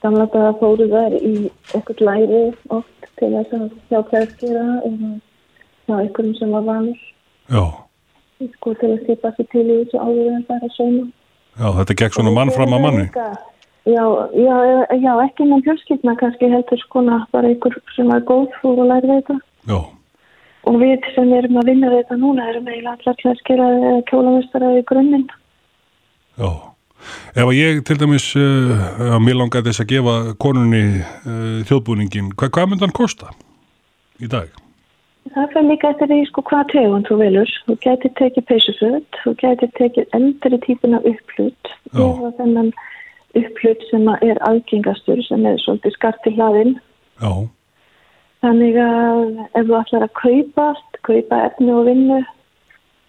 [0.04, 1.34] gamla daga fóru þær í
[1.78, 2.44] okkur læri
[2.76, 5.12] oft til þess að hjá klæðskera eða
[5.88, 7.10] hjá ykkurum sem var vanur
[7.54, 7.64] Já,
[8.58, 11.04] sko til að skipa sér til í þessu áður en bara að sauma.
[11.60, 13.08] já, þetta gekk svona mann fram að manni.
[13.84, 14.04] Já,
[14.40, 14.58] já,
[14.96, 19.12] já, ekki innan fjölskyldna kannski heldur skona bara ykkur sem er góð fór og læri
[19.12, 19.40] þetta.
[19.68, 19.80] Já,
[20.64, 23.66] Og við sem erum að vinna þetta núna erum eiginlega allar að skera
[24.08, 25.26] kjólamestaraði grunninn.
[26.40, 26.52] já.
[27.36, 32.30] Ef að ég til dæmis, uh, að mér langaði þess að gefa konunni uh, þjóðbúningin,
[32.40, 33.34] hva, hvað myndi hann kosta
[34.24, 34.48] í dag?
[35.32, 37.52] Það fyrir líka eftir því sko hvað tegund þú velur.
[37.68, 41.72] Þú getur tekið peysuföld, þú getur tekið eldri típuna upplut.
[41.94, 42.04] Já.
[42.04, 42.72] Eða þennan
[43.40, 46.76] upplut sem er algengastur sem er svolítið skart til hlaðin.
[47.24, 47.34] Já,
[48.44, 49.20] Þannig að
[49.56, 52.18] ef þú ætlar að kaupast, kaupa efni og vinnu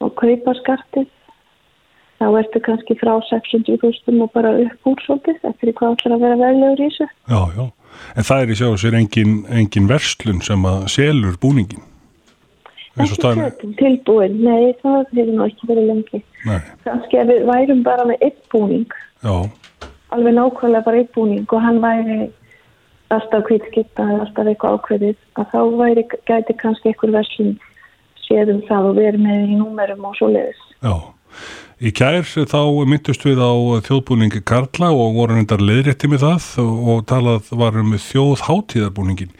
[0.06, 1.08] og kaupa skartið,
[2.20, 6.38] þá ertu kannski frá 600.000 og bara upp úr svolítið eftir hvað ætlar að vera
[6.38, 7.08] verðlegur í þessu.
[7.26, 7.66] já, já.
[8.14, 11.82] En það er í sjá sér engin, engin verslun sem að selur búningin.
[11.82, 12.83] Eins og Ekki staðan- fötum
[13.80, 16.22] tilbúin, nei það hefur nú ekki verið lengi.
[16.84, 19.34] Kannski ef við værum bara með eitt búning, já,
[20.14, 22.18] alveg nákvæmlega bara eitt búning og hann væri
[23.14, 27.52] alltaf hvítskipta eða alltaf eitthvað ákveðið, að þá væri, gæti kannski einhver verslun
[28.24, 30.62] séð um það og verið með í númerum og svoleiðis.
[30.82, 30.94] já.
[31.84, 33.50] Í kær þá myndust við á
[33.84, 39.32] þjóðbúningi Karla og voru hendar leiðrétti með það og, talað var um þjóðháttíðarbúningin.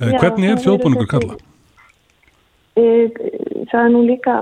[0.00, 1.36] Eh, Já, Hvernig er þjóðbúningur Karla?
[2.76, 4.36] Það er nú líka,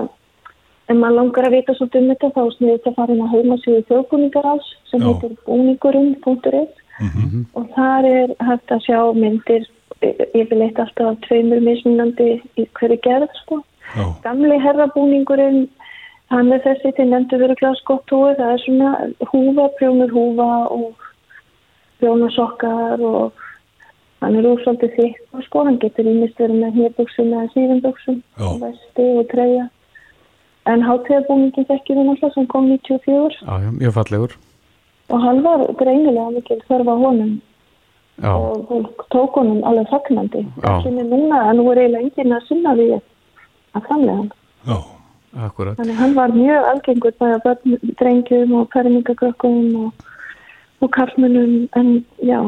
[0.87, 3.33] ef maður langar að vita svolítið um þetta þá sniður þetta að fara inn að
[3.35, 9.63] heimasíðu þjóðbúningarás sem heitir búningurinn.is Mm og þar er hægt að sjá myndir
[10.05, 13.57] e- yfirleitt alltaf af tveimur mismunandi í hverju gerð sko.
[13.95, 15.67] Já, Gamli herrabúningurinn,
[16.29, 18.91] hann er þessi til nefndu verið glaskottói, það er svona
[19.31, 20.93] húfa, prjónur húfa og
[21.99, 23.40] prjónasokkar og
[24.21, 28.19] hann er úrsaldi þykk og sko, hann getur ímist verið með hérbuksum eða síðanbuksum,
[28.61, 29.67] vesti og treyja.
[30.69, 34.35] En hátíðabúningin þekkir við náttúrulega sem kom 94 Já, já, mjög fallegur.
[35.11, 37.31] og hann var greinilega mikil þörfa honum
[38.21, 40.43] Já, og fólk tók honum alveg fagnandi.
[40.61, 42.87] Ekki með núna, en nú er eiginlega enginn að sinna því
[43.73, 44.31] að framlega hann.
[44.67, 44.77] já,
[45.47, 45.77] akkurat.
[45.79, 50.05] Þannig hann var mjög algengur bæða börn, drengjum og fermingagrökkum og,
[50.81, 51.91] og karlmunum en
[52.25, 52.39] já,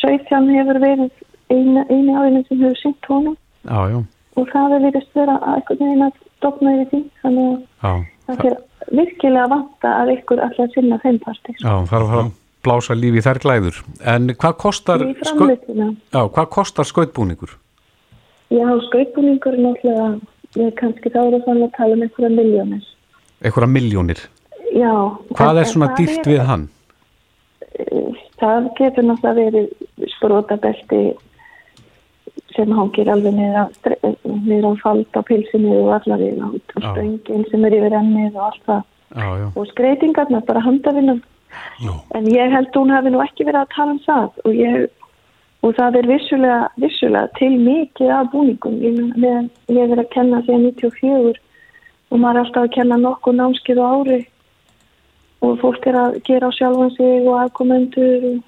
[0.00, 1.10] Söðfjan hefur verið
[1.50, 3.98] eina, eini áðurinn sem hefur sýnt honum Já, já,
[4.38, 8.44] og það hefur verið vera að einhvern veginn að dopna yfir því þannig að það
[8.50, 8.58] er
[8.98, 12.96] virkilega vanta að ykkur allar sinna þeim parti Já, það er að fara að blása
[12.96, 13.80] lífi þær glæður.
[14.12, 15.92] En hvað kostar, framlýstina.
[16.12, 17.54] já, hvað kostar skautbúningur?
[18.52, 22.88] Já, skaupbúningur er náttúrulega, kannski þá er það að tala um einhverja miljónir.
[23.44, 24.24] Einhverja miljónir.
[24.74, 24.92] Já.
[25.36, 26.68] Hvað er svona dýrt við hann?
[28.38, 31.00] Það getur náttúrulega verið sprótabelti
[32.54, 37.76] sem hangir alveg niður á, fald á pilsinu og allar við og stöngin sem er
[37.78, 38.86] yfir ennið og allt það.
[39.08, 41.22] Já, já, Og skreitingarna, bara handavinnum.
[41.80, 44.88] já, En ég held hún hafi nú ekki verið að tala um það og, ég,
[45.62, 48.74] og það er vissulega, vissulega til mikið af búningum.
[48.84, 51.38] Ég, hef verið að kenna því að 94
[52.10, 54.20] og maður er alltaf að kenna nokkuð námskið á ári
[55.44, 58.38] og fólk er að gera á sjálfan sig og afkomendur og,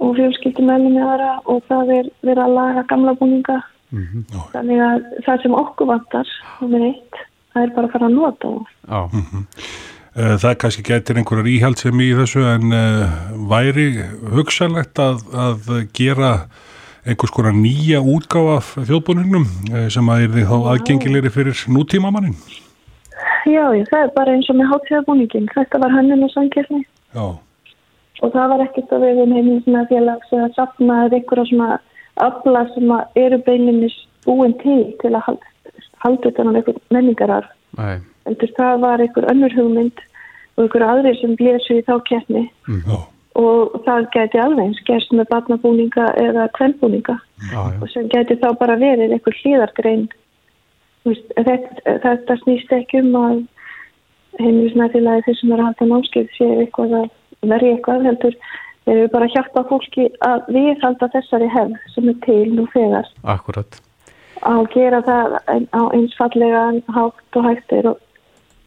[0.00, 3.60] og fjölskyldum með aðra og það er verið að laga gamla búninga.
[3.90, 4.24] Mhm.
[4.52, 7.22] Þannig að það sem okkur vantar, eitt,
[7.52, 8.52] það er bara að fara að nota
[8.86, 9.00] já.
[10.18, 13.12] Eh, Það kannski getur einhverjar íhaldsemi í þessu en uh,
[13.50, 14.02] væri
[14.34, 16.32] hugsanlegt að, að gera
[17.06, 22.34] einhvers konar nýja útgáfa af þjóðbúningnum uh, sem að er því þá aðgengilegri fyrir nútímamannin.
[23.46, 25.48] Já, já, það er bara eins og með hátíðabúningin.
[25.54, 26.82] Þetta var hönnun og samkeppni.
[27.14, 27.26] Já,
[28.20, 31.78] og það var ekkert að við heimilisna félags eða safna eða einhverja svona
[32.20, 35.30] afla sem að eru beilinnis búin til til að
[36.04, 37.48] halda, utan á einhvern menningarar
[37.78, 40.04] Nei, heldur það var einhver önnur hugmynd
[40.56, 42.44] og einhver aðrir sem blésu í þá keppni.
[42.68, 42.98] Já,
[43.40, 48.36] og það gæti alveg eins gerst með barnabúninga eða kvennbúninga já, já, og sem gæti
[48.42, 50.08] þá bara verið einhver hlýðargrein
[51.08, 53.38] veist, þetta, þetta snýst ekki um að
[54.40, 57.08] heimilisnæfélagi þeir sem eru að halda námskeið séu eitthvað að
[57.52, 58.36] verja eitthvað heldur
[58.84, 63.08] þeir eru bara að hjálpa fólki að viðhalda þessari hefð sem er til nú þegar
[63.34, 63.80] akkurat.
[64.48, 65.36] að gera það
[65.76, 66.62] á eins fallega
[66.96, 68.06] hátt og hægt er og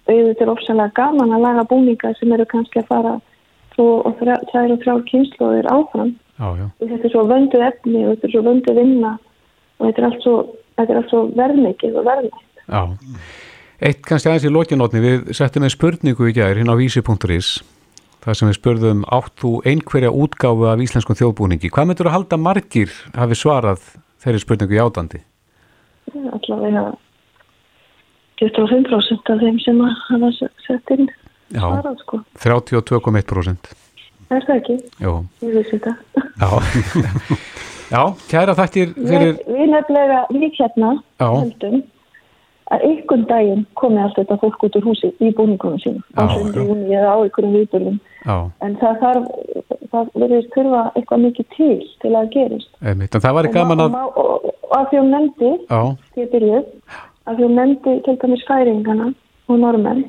[0.08, 3.14] auðvitað er ofsalega gaman að laga búninga sem eru kannski að fara
[3.82, 6.68] og þær og þrjár kynnslóðir áfram já, já.
[6.84, 9.14] þetta er svo vöndu efni og þetta er svo vöndu vinna
[9.80, 10.36] og þetta er allt svo,
[11.10, 12.82] svo verðmikið og verðmætt Já,
[13.84, 17.52] eitt kannski aðeins í lókinótni við settum einn spurningu í gæri hérna á vísi.is
[18.24, 22.40] það sem við spurðum átt þú einhverja útgáfu af íslenskum þjóðbúningi hvað myndur að halda
[22.40, 23.84] margir hafi svarað
[24.24, 25.24] þeirri spurningu í átandi?
[26.14, 26.86] Allavega
[28.42, 31.08] 25% af þeim sem hafa sett inn
[31.54, 32.24] svarað sko.
[32.42, 33.74] 32,1%
[34.34, 34.76] Er það ekki?
[35.04, 35.12] Jó.
[35.44, 35.94] Ég vissi þetta.
[36.42, 36.50] Já,
[37.94, 39.36] Já kæra þættir fyrir...
[39.46, 41.84] Við, nefnilega, við hérna heldum
[42.74, 46.96] að einhvern daginn komi allt þetta fólk út úr húsi í búningunum sínum á sundrúni
[46.96, 48.00] eða á einhverjum viðbörðum
[48.66, 49.28] en það þarf,
[49.92, 52.72] það verður þurfa eitthvað mikið til til að gerist.
[52.82, 54.00] Einmitt, en það var ekki gaman að...
[54.24, 56.66] Og, að því að nefndi, því að byrjuð,
[57.28, 59.14] að því að nefndi til dæmis færingana
[59.52, 60.04] og normenn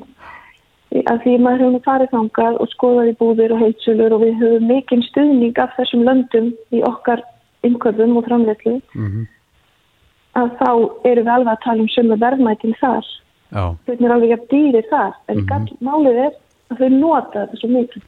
[1.11, 4.67] að því maður hefur farið þangað og skoðað í búðir og heilsulur og við höfum
[4.69, 7.23] mikinn stuðning af þessum löndum í okkar
[7.67, 9.27] innköpum og framleitlu mm -hmm.
[10.41, 10.71] að þá
[11.11, 13.05] eru við alveg að tala um sömu verðmætin þar.
[13.51, 15.77] Þau er alveg að dýri þar en mm -hmm.
[15.79, 16.33] málið er
[16.69, 18.03] að þau nota þetta svo mikið.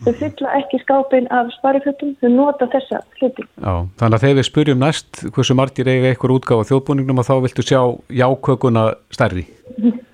[0.00, 3.42] Þau fylla ekki skápin af sparifjöldum þau nota þessa hluti.
[3.60, 7.28] Já, þannig að þegar við spurjum næst hversu margir eiga eitthvað útgáð á þjóðbúningnum og
[7.28, 9.44] þá viltu sjá jákökuna stærri?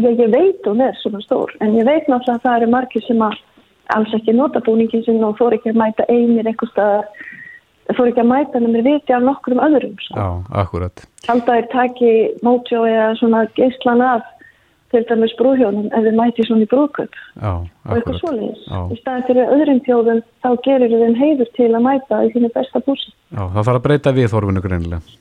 [0.00, 3.02] Ég, ég veit hún er svona stór en ég veit náttúrulega að það eru margir
[3.04, 3.34] sem að
[3.96, 7.08] alls ekki nota búningin sem og fór ekki að mæta einir einhver staðar
[7.98, 10.18] fór ekki að mæta þeir viti af nokkur um öðrum sko.
[10.18, 10.28] Já,
[10.62, 11.06] akkurat.
[11.28, 12.12] Haldaðir taki
[12.46, 14.28] mótjó eða svona geyslan af
[14.90, 18.62] til dæmis brúhjónum ef þeir mæti svona í brúköp og eitthvað svoleiðis.
[18.66, 22.82] Í staðin fyrir öðrum þjóðum þá gerir þeim heiður til að mæta í þínu besta
[22.86, 25.18] búsi Já, það þarf að breyta við þorfinu greinilega.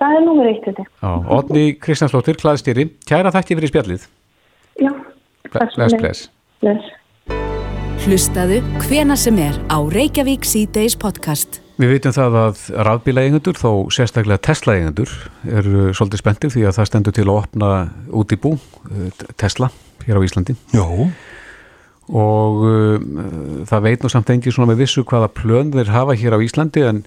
[0.00, 4.08] Það er nummer eitt þetta Otni Kristjánsflóttir, klaðstýri, kæra þætti fyrir spjallið.
[4.80, 4.92] Já,
[5.52, 6.28] bless, bless.
[6.64, 6.96] bless.
[8.00, 11.60] Hlustaðu hvena sem er á Reykjavík C-Days podcast.
[11.80, 15.12] Við veitum það að rafbíla eigendur, þó sérstaklega Tesla eigendur,
[15.48, 17.70] eru svolítið spenntir því að það stendur til að opna
[18.20, 18.52] út í bú,
[18.90, 19.70] eh, Tesla,
[20.04, 20.58] hér á Íslandi.
[20.76, 20.84] Já.
[22.10, 26.36] Og uh, það veit nú samt engi svona með vissu hvaða plön þeir hafa hér
[26.36, 27.04] á Íslandi en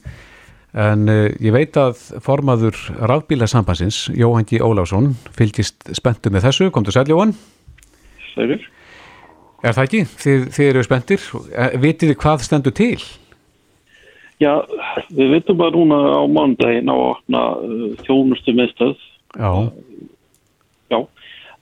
[0.73, 4.57] En uh, ég veit að formaður rafbílasambansins, Jóhann G.
[4.57, 6.71] Óláfsson, fylgist spenntu með þessu.
[6.73, 7.35] Komdu sæl, Jóhann.
[8.31, 8.63] Sælir.
[9.61, 10.01] Er það ekki?
[10.23, 11.27] Þið, þið eru spenntir.
[11.83, 12.97] Vitið þið hvað stendur til?
[14.41, 14.53] Já,
[15.13, 18.95] við veitum bara núna á mándaginn á að opna uh, þjónustu meðstöð.
[19.37, 19.51] Já.
[19.51, 19.69] Uh,
[20.93, 20.99] já.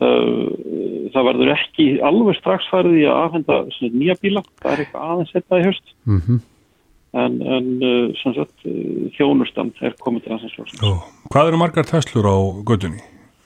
[0.01, 3.57] Það verður ekki alveg strax farið í að afhenda
[3.93, 4.41] nýja bíla.
[4.63, 5.93] Það er eitthvað aðeins þetta í höst.
[6.07, 6.23] Mhm.
[6.23, 6.47] Mm
[7.11, 8.67] en, en uh, sagt,
[9.17, 10.75] þjónustan er komið til aðeins
[11.31, 13.01] Hvað eru margar Teslur á gödunni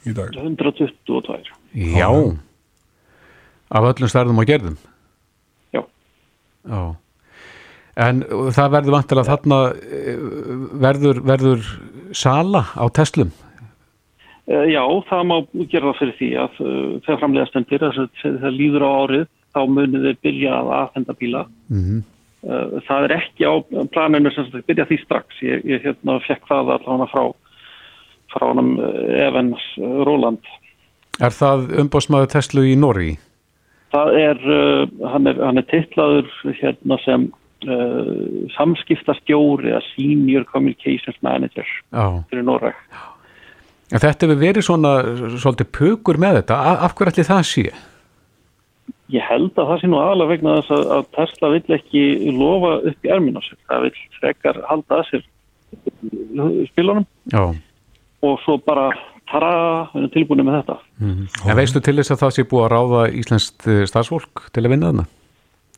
[0.05, 0.35] í dag?
[0.37, 2.09] 122 Já
[3.75, 4.77] Af öllum stærðum og gerðum?
[5.73, 6.81] Já Já
[7.95, 9.57] En það verður vantilega þarna
[10.83, 11.67] verður, verður
[12.11, 13.31] sala á Teslum?
[14.45, 15.37] Já, það má
[15.71, 16.57] gera það fyrir því að
[17.05, 19.23] þegar framlega stendir þegar það líður á árið
[19.55, 22.03] þá munir þeir byrja að aðfenda bíla mm -hmm.
[22.45, 23.53] Eh, það er ekki á
[23.89, 27.23] planinu sem þetta byrja því strax ég, ég hérna fekk það allavega frá
[28.29, 30.51] frá hann eh, Evans eh, Róland
[31.25, 33.15] Er það umbóðsmaður Tesla í Nóri?
[33.95, 34.43] Það er,
[35.09, 36.29] hann er hann er tillaður
[36.59, 37.25] hérna sem
[37.67, 41.67] uh, samskiptastjóri að Senior Communications Manager
[42.29, 42.73] fyrir Nóra
[43.93, 44.91] Þetta hefur verið svona
[45.37, 47.65] svolítið pugur með þetta, af hverju allir það sé?
[49.13, 52.71] Ég held að það sé nú aðalega vegna þess að, að Tesla vill ekki lofa
[52.89, 53.59] upp í erminu sér.
[53.69, 55.27] Það vill frekar halda að sér
[56.71, 57.43] spilunum Já.
[58.25, 58.87] og svo bara
[59.29, 59.51] tara
[60.13, 60.77] tilbúinu með þetta.
[61.01, 61.51] Mm -hmm.
[61.51, 64.89] En veistu til þess að það sé búið að ráða Íslenskt starfsfólk til að vinna
[64.89, 65.05] þarna?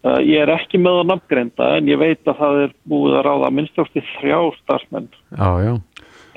[0.05, 3.25] Uh, ég er ekki með að nafngreinda en ég veit að það er búið að
[3.27, 5.07] ráða minnstjósti þrjá starfsmenn.
[5.33, 5.73] Já, já.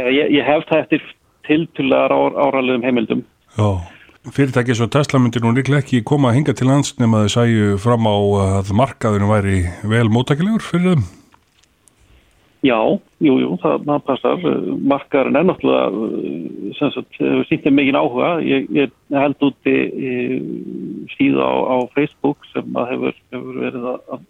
[0.01, 1.09] Ég, ég hef það eftir
[1.49, 3.25] tiltulega áralegum heimildum.
[3.59, 3.70] Já.
[4.31, 7.79] Fyrirtæki svo Tesla myndir nú líklega ekki koma að hinga til lands nema þau sæju
[7.81, 11.07] fram á að markaðunum væri vel móttakilegur fyrir þeim?
[12.61, 12.77] Já,
[13.25, 14.42] jú, jú, það, það passar.
[14.92, 16.09] Markaðurinn er náttúrulega,
[16.77, 17.16] sem sagt,
[17.49, 18.32] sýttið mikið áhuga.
[18.45, 19.76] Ég, ég held úti
[21.14, 24.28] síða á, á Facebook sem að hefur, hefur verið að,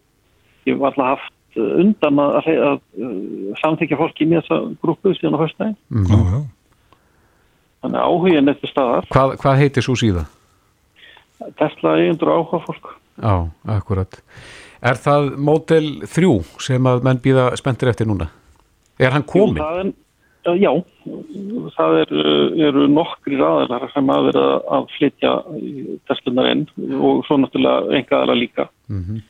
[0.71, 1.37] ég var alltaf haft
[1.83, 3.19] undan að, að, að
[3.65, 5.77] samþykja fólki í þessa grúpu síðan á höstnægin.
[5.91, 6.23] Mm -hmm.
[6.23, 6.41] Já, já.
[7.81, 9.07] Þannig áhugin eftir staðar.
[9.11, 10.27] Hvað, hvað heitir svo síða?
[11.59, 12.91] Tesla eigendur áhuga fólk.
[13.17, 14.23] Já, akkurat.
[14.81, 16.31] Er það mótel 3
[16.65, 18.31] sem að menn býða spenntir eftir núna?
[19.01, 19.57] Er hann komin?
[19.57, 19.91] Jú, það er,
[20.41, 20.71] Já,
[21.77, 22.13] það er,
[22.71, 25.33] eru nokkri aðalar sem að vera að flytja
[26.09, 26.63] testunar inn
[26.97, 28.67] og svo náttúrulega enga aðalar líka.
[28.89, 29.21] Mm -hmm.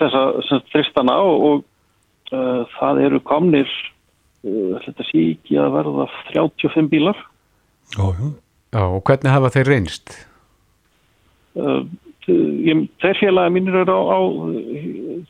[0.00, 1.64] Þessa þristana og, og
[2.36, 3.72] uh, það eru komnir,
[4.44, 7.16] uh, þetta sé ekki að verða 35 bílar.
[7.96, 8.04] Já,
[8.72, 10.26] já, og hvernig hafa þeir reynst?
[11.56, 14.20] Uh, ég, þeir félagi mínir eru á, á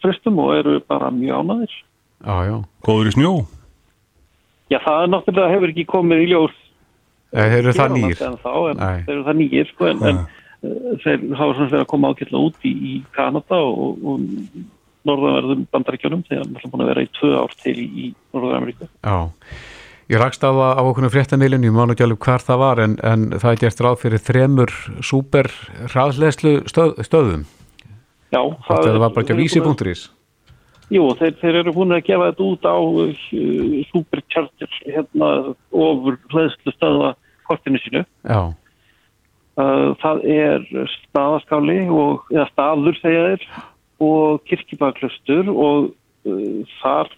[0.02, 1.76] þristum og eru bara mjög ánaðir.
[2.22, 2.56] Já, já.
[2.86, 3.32] Góður í snjó?
[4.72, 6.60] Já, það er náttúrulega hefur ekki komið í ljós
[7.32, 11.70] Þeir eru það nýr þá, Þeir eru það nýr sko, en, en þeir hafa svona
[11.70, 14.26] verið að koma ákveðla út í, í Kanada og, og
[15.08, 18.88] norðanverðum bandaríkjónum þegar það er búin að vera í tvö ár til í, í Norðan-Ameríka
[18.92, 19.16] Já,
[20.12, 22.96] ég rakst á það á okkur fréttamilinu, ég mánu ekki alveg hvar það var en,
[23.02, 25.50] en það er gert ráð fyrir þremur súper
[25.92, 27.46] hraðleðslu stöð, stöðum
[28.32, 30.08] Já, það, það var bara ekki að vísi punktur ís
[30.92, 35.28] Jú, þeir, þeir eru búin að gefa þetta út á uh, supercharger hérna
[35.70, 37.12] ofur hlæðslu stöða
[37.48, 38.02] kortinu sínu.
[38.28, 38.40] Já.
[39.56, 43.46] Uh, það er staðaskáli og, eða staður segja þeir
[44.04, 45.90] og kirkibaklustur og
[46.28, 47.12] uh, þar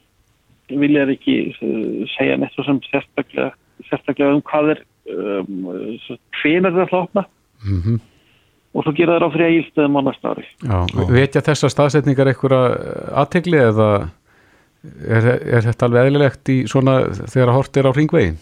[0.70, 3.52] vil ég ekki uh, segja neitt svo sem sérstaklega,
[3.90, 5.70] sérstaklega um hvað er um,
[6.40, 7.28] hvenar það ætla að opna.
[7.64, 7.94] Mhm.
[7.94, 8.02] Mm
[8.74, 10.44] og svo gera það á frí að ílstöðum á næsta ári.
[11.14, 12.54] Veit ég að þessar staðsetningar eitthvað
[13.22, 13.88] aðtegli eða
[14.84, 18.40] er, er þetta alveg eðlilegt í svona þegar að hort er á ringvegin?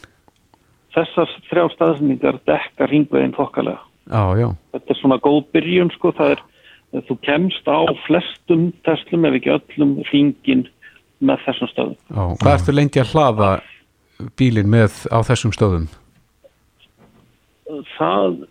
[0.97, 3.85] Þessar þrjá staðsetningar dekka ringvegin þokkalega.
[4.09, 4.49] Já, já.
[4.75, 6.43] Þetta er svona góð byrjun sko, það er,
[7.09, 10.67] þú kemst á flestum teslum ef ekki öllum ringin
[11.23, 11.99] með þessum stöðum.
[12.11, 13.51] Já, hvað ertu lengi að hlaða
[14.39, 15.91] bílin með á þessum stöðum?
[17.97, 18.43] Það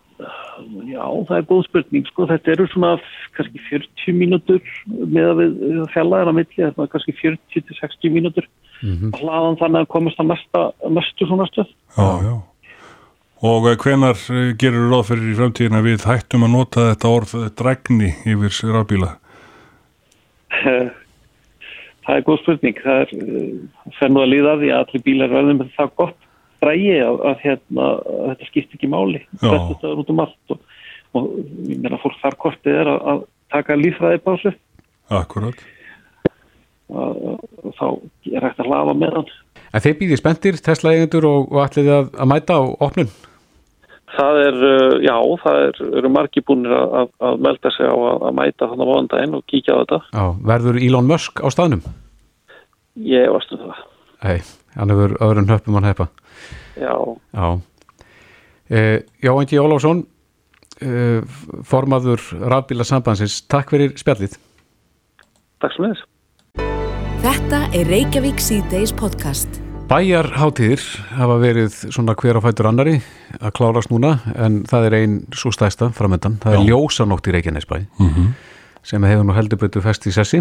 [0.86, 2.91] Já, það er góð spurning sko, þetta eru svona
[3.38, 8.47] kannski 40 mínútur með að við fjallaðir á milli, þetta er kannski 40-60 mínútur
[8.82, 9.15] mm -hmm.
[9.17, 11.74] hlaðan þannig að komast að mesta, mestu svona stöð.
[11.97, 12.36] Já, já.
[13.41, 17.13] Og eh, hvenar eh, gerur ráð fyrir í framtíðin að við hættum að nota þetta
[17.17, 19.15] orð dregni yfir rafbíla?
[22.05, 23.11] Það er góð spurning, það er
[23.99, 26.29] fennu að líða því að allir bílar verðum með það gott
[26.61, 29.21] drægi að, að, hérna, að þetta skipt ekki máli.
[29.41, 30.79] Þetta er út um allt og,
[31.17, 31.29] og
[31.69, 34.53] ég meina fólk þar kortið er að, að taka lífræði básu
[35.11, 35.63] Akkurat
[36.91, 37.85] þá
[38.27, 39.29] er hægt að hlafa með hann
[39.71, 43.11] En þeir býðir spendir, Tesla-eigendur og, og allir að, að mæta á opnun?
[44.12, 48.34] Það er, uh, já, það er, eru margi búinir að, að melda sig á að
[48.36, 51.86] mæta þannig á vandaginn og kíkja á þetta Já, verður Elon Musk á staðnum?
[53.07, 53.86] Ég varstu um það
[54.22, 54.41] Hei,
[54.76, 56.09] hann hefur öðrun höppum hann heipa
[56.76, 56.95] Já.
[57.34, 57.62] Já,
[58.70, 60.05] eh, Já Engi Ólásson,
[60.82, 61.22] eh,
[61.64, 64.38] formaður rafbíla sambansins, takk fyrir spjallið.
[65.62, 66.05] Takk svo með.
[67.22, 69.70] Þetta er Reykjavík C-Days podcast.
[69.91, 70.83] Bæjarháttíðir
[71.17, 72.93] hafa verið svona hver á fætur annari
[73.41, 77.75] að klárast núna en það er einn svo stæsta framöndan, það er ljósanótt í Reykjanesbæ
[77.75, 78.29] mm -hmm.
[78.87, 80.39] sem hefur nú heldur betur fest í sessi.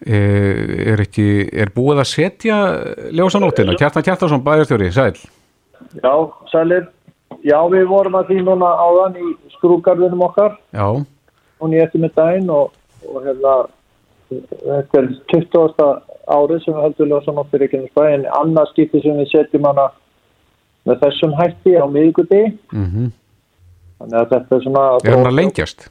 [0.00, 2.56] Eh, er ekki, er búið að setja
[3.12, 5.16] ljósanóttina, Kjartan Kjartarsson bæjarstjóri, sæl.
[6.02, 6.88] Já, sælir.
[7.44, 10.56] Já, við vorum að því núna áðan í skrúkarðunum okkar.
[10.72, 11.04] Já.
[11.60, 12.72] Hún í eftir með daginn og,
[13.12, 13.68] og hérna
[14.30, 16.00] þetta er 20.
[16.28, 19.86] árið sem við höldum ljósanótt fyrir ekki náttúrulega en annað skipti sem við setjum hana
[20.88, 23.14] með þessum hætti á miðguti mm -hmm.
[23.98, 25.88] Þannig að þetta er svona Er hann að lengjast?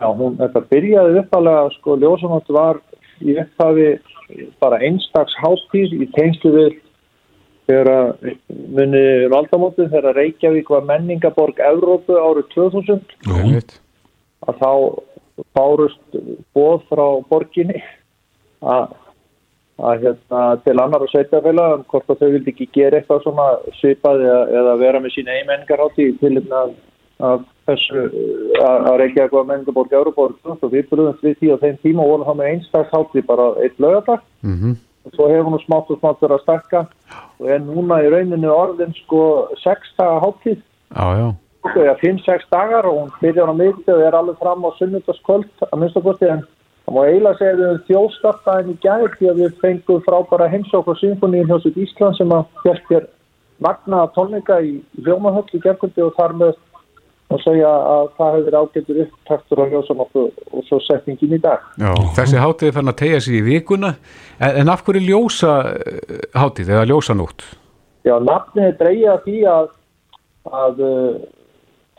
[0.00, 2.80] Já, hún, þetta byrjaði uppalega, sko, ljósanótt var
[3.22, 3.88] í upphafi
[4.60, 6.74] bara einstags háttíð í tengslu við
[7.68, 8.16] þegar
[8.76, 13.62] munni valdamótið þegar Reykjavík var menningaborg Evrópu árið 2000 Jú.
[14.48, 14.72] að þá
[15.56, 16.18] bárust
[16.56, 17.80] bóð frá borginni
[18.60, 18.92] að,
[19.82, 23.46] að hérna, til annar og sveitafélag um hvort að þau vildi ekki gera eitthvað svona
[23.80, 26.74] svipað eða, eða vera með sína einmenningarhátti til að
[27.22, 28.00] að þessu
[28.64, 32.26] að reykja eitthvað menningaborg Euróborg og við byrjum við því á þeim tíma og volum
[32.28, 34.74] það með einstakhátti bara eitt lögadag mm -hmm.
[35.06, 36.86] og svo hefur hún smátt og smátt verið að stakka
[37.38, 40.58] og er núna í rauninu orðin sko 6 daga háttið
[41.74, 45.78] eða 5-6 dagar og hún byrjar á miðti og er alveg fram á sunnutaskvöld að
[45.78, 46.42] minnstakosti en
[46.84, 51.00] það má eiginlega segja við þjóðstartaðin í gæri því að við fengum frábæra heimsók og
[51.00, 53.08] symfóníin hjá sitt Ísland sem að hérst er
[53.64, 56.54] magna tónleika í hljómahöll í gerkundi og þar með
[57.32, 61.62] og segja að það hefur ágættur upptaktur á ljósanóttu og svo setningin í dag.
[61.80, 63.94] Já, þessi hátíð er fann að tegja sér í vikuna,
[64.38, 67.46] en, en af hverju ljósa eh, hátíð eða ljósanótt?
[68.04, 69.72] Já, nafnið er dreyja því að
[70.44, 70.84] að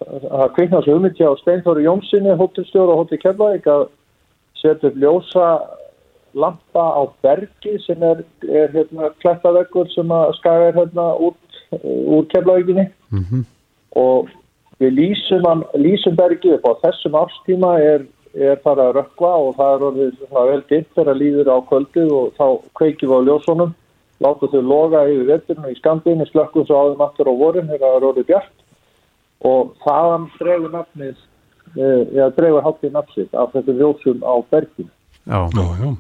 [0.06, 3.88] að kviknast hugmyndja á Steinfóri Jónssoni, hóttilstjóru og hóttil Keflavík að
[4.66, 5.50] setja upp ljósa
[6.36, 11.38] lampa á bergi sem er, er hérna, klettaveggur sem að er hérna út
[11.82, 13.44] úr keflavíkinni Mm -hmm.
[13.96, 14.28] og
[14.80, 18.02] við lýsum, hann, lýsum bergi upp á þessum árstíma er,
[18.34, 22.12] er farið að rökkva og það er orðið svona vel ditt þegar líður á kvöldið
[22.12, 22.48] og þá
[22.78, 23.72] kveikjum við á ljósunum
[24.20, 27.98] láta þau loga yfir vetturinn í skandinni slökkum svo áðum aftur á vorin þegar það
[27.98, 28.58] er orðið bjart
[29.52, 31.16] og þaðan dregur nafnið
[31.76, 34.92] eða dregur háttið nafnið af þetta ljósum á berginu
[35.26, 35.50] Já.
[35.50, 35.96] Já, já.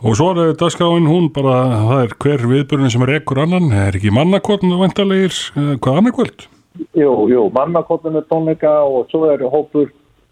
[0.00, 3.98] Og svo er dagskráin hún bara, það er hver viðbörnin sem er ekkur annan, er
[3.98, 6.46] ekki mannakotn vantarlegir, eh, hvað annarkvöld?
[6.96, 9.90] Jú, jú, mannakotnum með tónleika og svo er hópur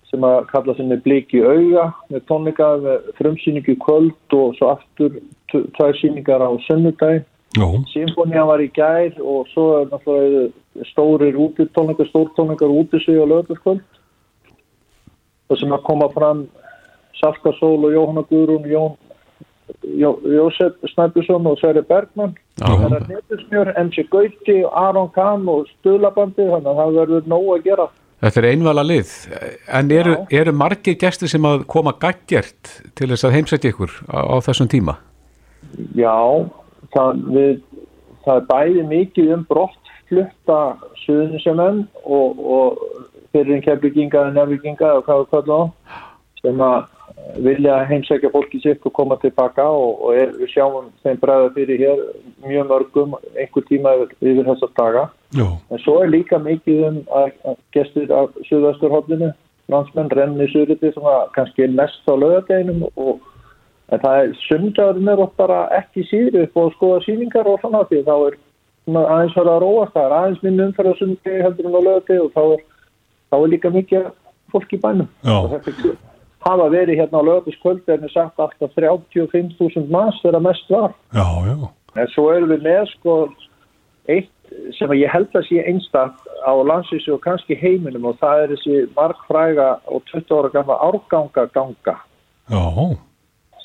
[0.09, 5.21] sem að kalla sinni bliki auga með tónleika með frumsýningu kvöld og svo aftur
[5.53, 7.25] tvær sýningar á sunnudagi.
[7.59, 13.85] Já, Symfónia var í gær og svo er náttúrulega stórir útitónleikar, stórtónleikar útisvið á lögðarskvöld.
[15.49, 16.47] Það sem að koma fram
[17.19, 18.97] Salka Sól og Jóhanna Guðrún, Jón,
[19.99, 22.37] Jó, Jósef Snæbjörnsson og Sverri Bergmann.
[22.59, 27.67] Það er netusmjör, MC Gauti, Aron Kahn og Stöðlabandi, þannig að það verður nóg að
[27.67, 27.89] gera.
[28.19, 29.11] Þetta er einvala lið,
[29.79, 34.19] en eru, eru margir gestir sem að koma gaggjert til þess að heimsætja ykkur á,
[34.27, 34.97] á þessum tíma?
[35.95, 36.17] Já,
[36.97, 37.53] það, við,
[38.25, 40.59] það er bæði mikið um brottflutta
[41.05, 42.83] suðunisemenn og, og
[43.33, 45.62] fyrir en keflinginga eða nefninginga og hvað við kallum á
[46.43, 46.87] sem að
[47.45, 51.83] vilja heimsækja fólki sitt og koma tilbaka og, og er, við sjáum þeim bregða fyrir
[51.83, 52.05] hér
[52.45, 55.05] mjög mörgum einhver tíma yfir, þessar daga.
[55.37, 59.33] Já, en svo er líka mikið um að, að gestur af Suðvesturhóllinu
[59.68, 63.18] landsmenn renni Suðriti sem að kannski er mest á lögadeginum og
[63.93, 68.03] en það er sundagurinn er bara ekki síður upp og skoða síningar og svona því
[68.09, 68.39] þá er
[68.89, 72.35] aðeins að róast það er aðeins minn umferð á sundagi heldur en á lögadegi og
[72.37, 72.66] þá er,
[73.31, 74.11] þá er líka mikið
[74.53, 75.09] fólk í bænum.
[76.45, 80.95] Hafa verið hérna á lögatiskvöldi en er sagt alltaf 35.000 manns þegar mest var.
[81.12, 81.57] Já, já,
[81.99, 83.14] En svo erum við með sko
[84.09, 84.31] eitt
[84.79, 86.14] sem ég held að sé einstak
[86.45, 91.45] á landsvísu og kannski heiminum og það er þessi markfræga og 20 ára gamla árganga
[91.53, 91.97] ganga
[92.49, 92.62] já,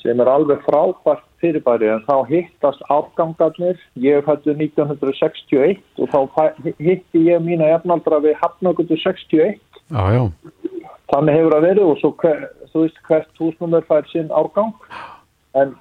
[0.04, 3.78] sem er alveg frábært fyrirbæri en þá hittast árgangarnir.
[3.96, 9.56] Ég hættu 1961 og þá hitti ég mína jafnaldra við Hafnagutu 61
[9.92, 10.22] Já, já,
[11.12, 14.72] þannig hefur það verið og svo hver, þú veist hvert húsnumur fær sinn árgang.
[15.54, 15.74] En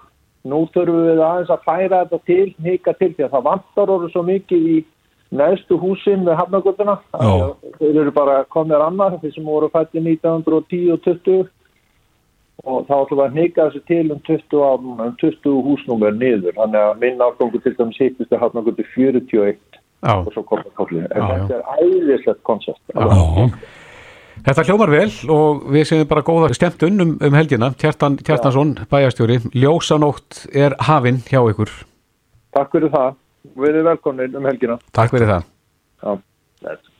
[0.47, 4.11] nú þurfum við aðeins að færa þetta til, hika til því að það vantar orðu
[4.11, 4.77] svo mikið í
[5.33, 7.53] neðstu húsin með hafnagölduna Já.
[7.79, 11.47] þeir eru bara komnir annar þeir sem voru fætti 1910 og 20
[12.63, 16.55] og þá ætlum við að hika þessu til um 20 árum, um 20 húsnumur niður,
[16.57, 20.13] þannig að minn árgangu til dæmis hittist að hafnagöldu 41 já.
[20.13, 21.33] og svo komið kólið, en Já, já.
[21.33, 23.49] þetta er æðislegt koncept já,
[24.43, 27.69] Þetta hljómar vel og við séum bara góða skemmtun um, um helgina.
[27.79, 31.69] Kjartan Kjartansson, bæjastjóri, ljósanótt er hafinn hjá ykkur.
[32.57, 33.13] Takk fyrir það,
[33.53, 35.45] við erum velkomin um helgina Takk fyrir það.
[36.01, 36.17] Já,
[36.65, 36.92] þetta